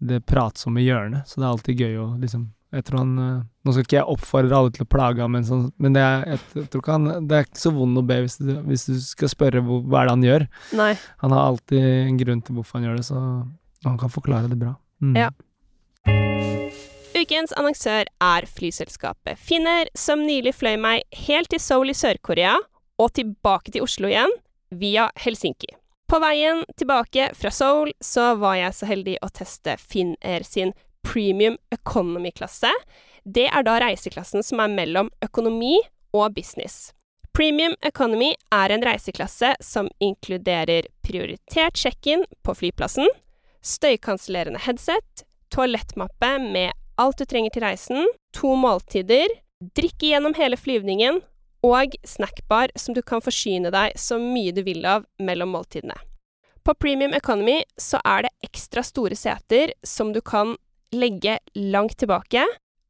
[0.00, 3.72] det pratsomme hjørnet, så det er alltid gøy å liksom jeg tror han, eh, Nå
[3.72, 6.66] skal ikke jeg oppfordre alle til å plage ham, men, sånn, men det, er, jeg,
[6.70, 9.30] tror ikke han, det er ikke så vond å be hvis du, hvis du skal
[9.32, 10.44] spørre hvor, hva er det han gjør.
[10.78, 10.90] Nei.
[11.22, 13.22] Han har alltid en grunn til hvorfor han gjør det, så
[13.86, 14.74] han kan forklare det bra.
[15.02, 15.16] Mm.
[15.18, 15.30] Ja.
[17.16, 22.58] Ukens annonsør er flyselskapet Finner, som nylig fløy meg helt til Seoul i Sør-Korea
[23.00, 24.34] og tilbake til Oslo igjen,
[24.68, 25.70] via Helsinki.
[26.10, 30.74] På veien tilbake fra Seoul så var jeg så heldig å teste Finnair sin
[31.06, 32.72] premium economy-klasse.
[33.24, 35.78] Det er da reiseklassen som er mellom økonomi
[36.12, 36.90] og business.
[37.32, 43.08] Premium economy er en reiseklasse som inkluderer prioritert check-in på flyplassen,
[43.64, 49.30] støykansellerende headset, toalettmappe med alt du trenger til reisen, to måltider,
[49.76, 51.22] drikke gjennom hele flyvningen
[51.66, 55.96] og snackbar som du kan forsyne deg så mye du vil av mellom måltidene.
[56.66, 60.56] På Premium Economy så er det ekstra store seter som du kan
[60.94, 62.42] legge langt tilbake,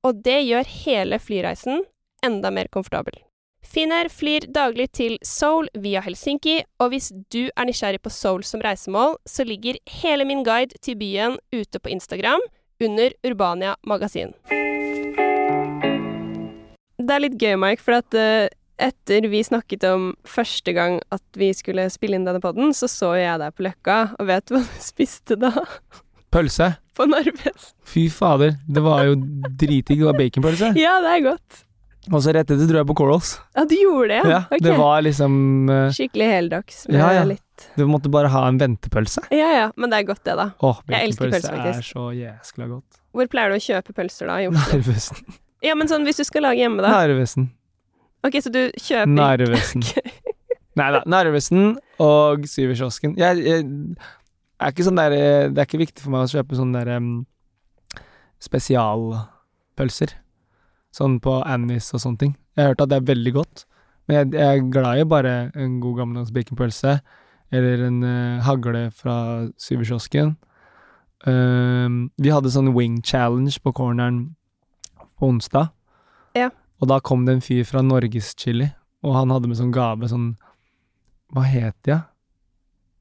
[0.07, 1.84] og det gjør hele flyreisen
[2.24, 3.18] enda mer komfortabel.
[3.66, 8.62] Finnair flyr daglig til Seoul via Helsinki, og hvis du er nysgjerrig på Seoul som
[8.62, 12.44] reisemål, så ligger hele min guide til byen ute på Instagram
[12.82, 14.34] under Urbania magasin.
[16.96, 18.46] Det er litt gøy, Mike, for at uh,
[18.82, 23.14] etter vi snakket om første gang at vi skulle spille inn denne podden, så så
[23.18, 25.52] jeg deg på Løkka, og vet du hva du spiste da?
[26.34, 26.74] Pølse.
[26.96, 27.74] På Narves.
[27.84, 30.00] Fy fader, det var jo dritdigg.
[30.00, 30.72] Det var baconpølse.
[30.80, 31.65] Ja, det er godt.
[32.12, 33.32] Og så rett etter dro jeg på Corals.
[33.57, 34.28] Ja, du gjorde det, ja?
[34.30, 34.62] Ja, okay.
[34.62, 35.32] det var liksom
[35.70, 37.24] uh, Skikkelig heldags med Ja, ja.
[37.26, 39.24] litt Du måtte bare ha en ventepølse.
[39.34, 40.50] Ja ja, men det er godt, det, da.
[40.62, 43.00] Åh, Jeg elsker pølse, pølse, er så jæskla godt.
[43.16, 44.38] Hvor pleier du å kjøpe pølser, da?
[44.54, 45.38] Narvesen.
[45.64, 46.92] Ja, men sånn hvis du skal lage hjemme, da.
[46.92, 47.48] Narvesen.
[48.26, 49.86] Ok, så du kjøper Narvesen.
[50.76, 51.00] Nei da.
[51.09, 53.16] Narvesen og Syverkiosken.
[53.18, 53.64] Jeg, jeg
[54.61, 57.00] er ikke sånn der eh, Det er ikke viktig for meg å kjøpe sånne der
[57.00, 57.11] um,
[58.44, 60.12] spesialpølser.
[60.97, 62.34] Sånn på Annis og sånne ting.
[62.57, 63.66] Jeg har hørt at det er veldig godt.
[64.07, 66.99] Men jeg, jeg er glad i bare en god gammeldags baconpølse.
[67.55, 69.16] Eller en uh, hagle fra
[69.61, 70.34] Syverkiosken.
[71.26, 74.36] Um, vi hadde sånn wing challenge på corneren
[75.18, 75.70] på onsdag.
[76.36, 76.51] Ja.
[76.80, 78.68] Og da kom det en fyr fra Norgeschili,
[79.07, 80.34] og han hadde med sånn gave sånn
[81.32, 81.97] Hva het de?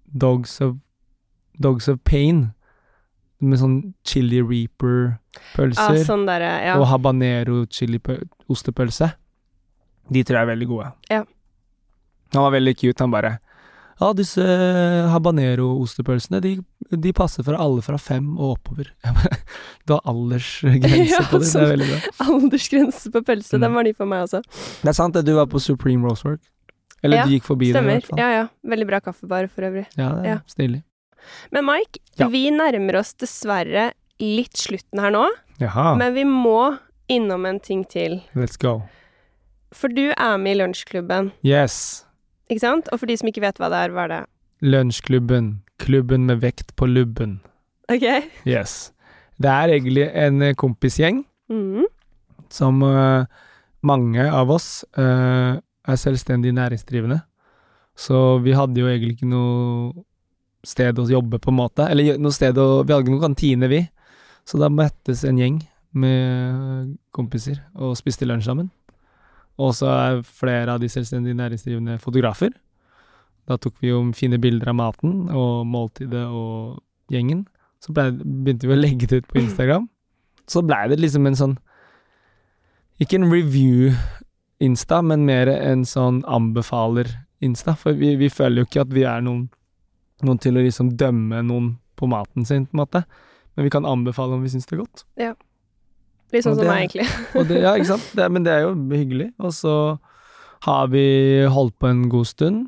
[0.05, 0.77] Dogs of
[1.61, 2.53] Dogs of Pain.
[3.45, 3.75] Med sånn
[4.07, 5.99] chili reaper-pølser.
[6.07, 6.77] sånn derre Ja.
[6.79, 9.11] Og habanero chili-ostepølse.
[10.11, 10.91] De tror jeg er veldig gode.
[11.11, 11.23] Ja.
[12.33, 13.37] Han var veldig cute, han bare
[14.01, 14.43] Ja, disse
[15.13, 16.51] habanero-ostepølsene, de,
[16.91, 18.89] de passer for alle fra fem og oppover.
[19.87, 21.63] Du har aldersgrense Ja, på det, det sånn.
[21.63, 21.99] er veldig bra.
[22.25, 23.61] Aldersgrense på pølse, Mm.
[23.61, 24.41] den var ny for meg også.
[24.81, 26.41] Det er sant det, du var på Supreme Rosework.
[27.03, 27.99] Eller Ja, du gikk forbi det, i Stemmer.
[28.01, 28.19] hvert fall.
[28.19, 28.47] Ja ja.
[28.65, 29.85] Veldig bra kaffebar for øvrig.
[29.97, 30.39] Ja, det er Ja.
[30.49, 30.83] stilig.
[31.51, 32.27] Men Mike, Ja.
[32.27, 35.27] vi nærmer oss dessverre litt slutten her nå,
[35.59, 36.77] Jaha, men vi må
[37.09, 38.21] innom en ting til.
[38.35, 38.83] let's go.
[39.73, 42.05] For du er med i lunsjklubben, Yes.
[42.49, 42.87] ikke sant?
[42.93, 44.25] Og for de som ikke vet hva det er, hva er det?
[44.61, 45.59] Lunsjklubben.
[45.77, 47.41] Klubben med vekt på lubben.
[47.91, 48.05] Ok?
[48.47, 48.91] Yes.
[49.39, 51.83] Det er egentlig en eh, kompisgjeng Mhm.
[52.49, 53.25] som uh,
[53.83, 57.21] mange av oss uh, er selvstendig næringsdrivende.
[57.95, 59.93] Så vi hadde jo egentlig ikke noe
[60.65, 61.87] sted å jobbe, på en måte.
[61.91, 63.83] Eller noe sted å Vi hadde ikke noen kantine, vi.
[64.45, 65.61] Så da møttes en gjeng
[65.95, 68.69] med kompiser og spiste lunsj sammen.
[69.61, 72.51] Og så er flere av de selvstendig næringsdrivende fotografer.
[73.47, 76.81] Da tok vi jo fine bilder av maten og måltidet og
[77.13, 77.45] gjengen.
[77.83, 79.87] Så ble, begynte vi å legge det ut på Instagram.
[80.49, 81.55] Så blei det liksom en sånn
[83.01, 87.73] Ikke en review-insta, men mer en sånn anbefaler-insta.
[87.75, 89.49] For vi, vi føler jo ikke at vi er noen,
[90.23, 93.03] noen til å liksom dømme noen på maten sin, på en måte.
[93.55, 95.05] Men vi kan anbefale om vi syns det er godt.
[96.33, 97.07] Litt sånn som meg, egentlig.
[97.49, 98.07] Det, ja, ikke sant?
[98.17, 99.29] Det, men det er jo hyggelig.
[99.39, 99.75] Og så
[100.65, 101.05] har vi
[101.51, 102.65] holdt på en god stund.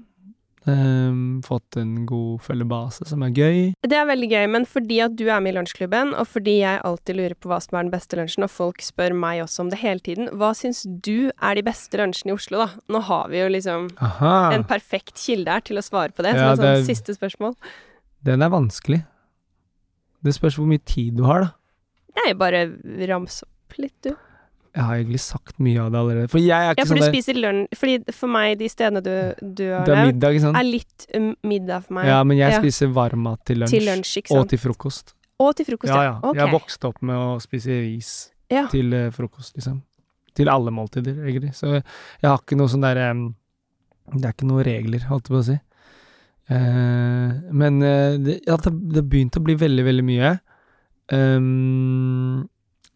[0.68, 3.60] Ehm, fått en god følgebase, som er gøy.
[3.88, 6.82] Det er veldig gøy, men fordi at du er med i lunsjklubben, og fordi jeg
[6.84, 9.70] alltid lurer på hva som er den beste lunsjen, og folk spør meg også om
[9.72, 12.70] det hele tiden, hva syns du er de beste lunsjene i Oslo, da?
[12.92, 14.34] Nå har vi jo liksom Aha.
[14.58, 16.90] en perfekt kilde her til å svare på det, Ja, som et sånn det er-
[16.96, 17.56] siste spørsmål.
[18.28, 19.06] Den er vanskelig.
[20.24, 21.52] Det spørs hvor mye tid du har, da.
[22.18, 22.66] Nei, bare
[23.08, 24.16] rams opp litt, du.
[24.78, 26.30] Jeg har egentlig sagt mye av det allerede.
[26.30, 28.68] For jeg er Ja, ikke for du sånn der spiser lunsj Fordi for meg, de
[28.70, 30.60] stedene du, du har Det er middag, ikke sant?
[30.60, 32.06] er litt um, middag for meg.
[32.12, 32.60] Ja, men jeg Ja.
[32.62, 33.74] spiser varmmat til lunsj.
[33.74, 35.14] Til lunsj, ikke Og til frokost.
[35.42, 36.14] Og til frokost, Ja, ja.
[36.22, 36.36] Ok.
[36.38, 38.12] Jeg vokste opp med å spise ris
[38.54, 38.68] Ja.
[38.68, 39.82] til uh, frokost, liksom.
[40.38, 41.56] Til alle måltider, egentlig.
[41.58, 43.10] Så jeg har ikke noe sånn derre
[44.14, 45.58] Det er ikke noen regler, holdt jeg på å si.
[46.48, 50.40] Uh, men uh, det, ja, det, det begynte å bli veldig, veldig mye.
[51.12, 52.48] Um,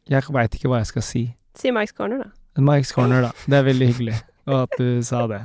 [0.07, 1.23] jeg veit ikke hva jeg skal si.
[1.55, 2.61] Si Mike's Corner, da.
[2.61, 3.31] Mike's Corner, da.
[3.47, 5.41] Det er veldig hyggelig og at du sa det.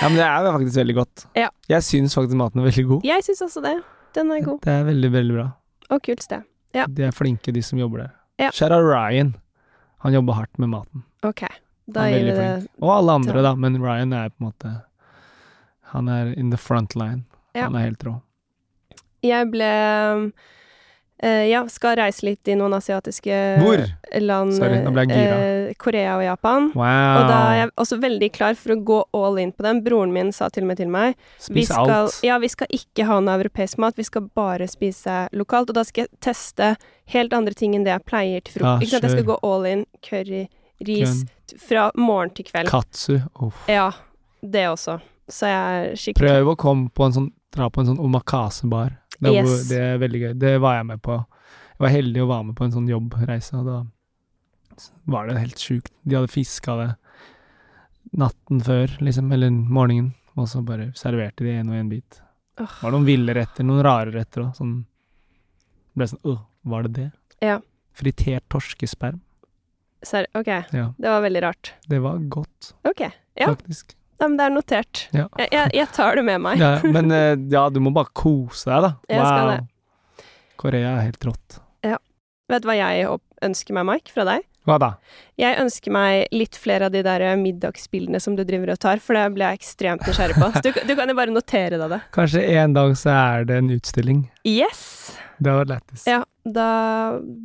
[0.00, 1.24] Ja, men det er faktisk veldig godt.
[1.38, 1.48] Ja.
[1.70, 3.06] Jeg syns faktisk maten er veldig god.
[3.06, 3.74] Jeg syns også det.
[4.16, 4.60] Den er god.
[4.64, 5.46] Det er veldig, veldig bra.
[5.90, 6.46] Og kult sted.
[6.74, 6.86] Ja.
[6.86, 8.12] De er flinke, de som jobber der.
[8.40, 8.50] Ja.
[8.54, 9.34] Shara Ryan.
[10.06, 11.04] Han jobber hardt med maten.
[11.26, 11.44] Ok.
[11.90, 12.70] Da gir vi det flink.
[12.80, 14.72] Og alle andre, da, men Ryan er på en måte
[15.90, 17.24] Han er in the front line.
[17.54, 17.66] Ja.
[17.66, 18.14] Han er helt rå.
[19.26, 19.70] Jeg ble
[21.22, 23.82] eh, Ja, skal reise litt i noen asiatiske Hvor?
[24.20, 24.54] land.
[24.56, 25.38] Sorry, nå ble jeg gira.
[25.40, 26.70] Uh, Korea og Japan.
[26.74, 27.20] Wow.
[27.20, 29.82] Og da er jeg også veldig klar for å gå all in på dem.
[29.86, 32.20] Broren min sa til og med til meg Spis skal, alt.
[32.26, 35.70] Ja, vi skal ikke ha noe europeisk mat, vi skal bare spise lokalt.
[35.70, 36.74] Og da skal jeg teste
[37.14, 39.08] helt andre ting enn det jeg pleier til Ja, ikke sant?
[39.08, 39.86] Jeg skal gå all in.
[40.06, 40.46] Curry,
[40.86, 41.60] ris, Grønn.
[41.68, 42.70] fra morgen til kveld.
[42.70, 43.20] Katsu.
[43.40, 43.66] Uff.
[43.68, 43.90] Ja,
[44.42, 45.00] det også.
[45.30, 48.96] Så jeg er skikkelig Prøv å komme på en sånn Dra på en sånn omakase-bar.
[49.20, 49.68] Det, Yes.
[49.68, 50.34] det er veldig gøy.
[50.38, 51.16] Det var jeg med på.
[51.18, 53.78] Jeg var heldig å være med på en sånn jobbreise, og da
[55.06, 55.92] var det helt sjukt.
[56.06, 56.88] De hadde fiska det
[58.16, 62.20] natten før, liksom, eller morgenen, og så bare serverte de en og en bit.
[62.60, 62.66] Åh.
[62.66, 64.54] Det var noen ville retter, noen rare retter òg.
[64.56, 64.84] Sånn
[65.96, 66.38] Ble sånn Åh,
[66.70, 67.08] var det det?
[67.42, 67.56] Ja.
[67.98, 69.20] Fritert torskesperm.
[70.06, 70.26] Serr?
[70.38, 70.92] Ok, Ja.
[70.96, 71.72] det var veldig rart.
[71.88, 73.00] Det var godt, Ok,
[73.36, 73.46] ja.
[73.50, 73.96] faktisk.
[74.20, 75.02] Nei, men det er notert.
[75.16, 75.26] Ja.
[75.40, 76.60] Jeg, jeg, jeg tar det med meg.
[76.64, 78.92] Ja, men eh, ja, du må bare kose deg, da.
[79.08, 80.26] Jeg skal det.
[80.60, 81.60] Korea er helt rått.
[81.86, 81.96] Ja.
[82.52, 83.08] Vet du hva jeg
[83.46, 84.44] ønsker meg, Mike, fra deg?
[84.68, 84.90] Hva da?
[85.40, 89.00] Jeg ønsker meg litt flere av de der eh, middagsbildene som du driver og tar,
[89.00, 90.50] for det blir jeg ekstremt nysgjerrig på.
[90.60, 92.00] Du, du kan jo bare notere deg det.
[92.16, 94.24] Kanskje en dag så er det en utstilling.
[94.44, 94.82] Yes!
[95.40, 96.04] Det var lættis.
[96.10, 96.68] Ja, da,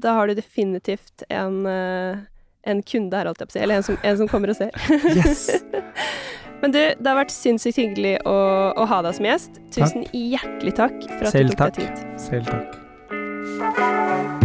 [0.03, 2.25] da har du definitivt en, eh,
[2.67, 3.63] en kunde her, holdt jeg på å si.
[3.63, 4.75] Eller en som, en som kommer og ser.
[5.15, 5.47] Yes!
[6.65, 8.33] Men du, det har vært sinnssykt hyggelig å,
[8.73, 9.59] å ha deg som gjest.
[9.75, 11.77] Tusen hjertelig takk for at Selv du tok takk.
[11.77, 11.93] deg tid.
[12.25, 14.44] Selv takk.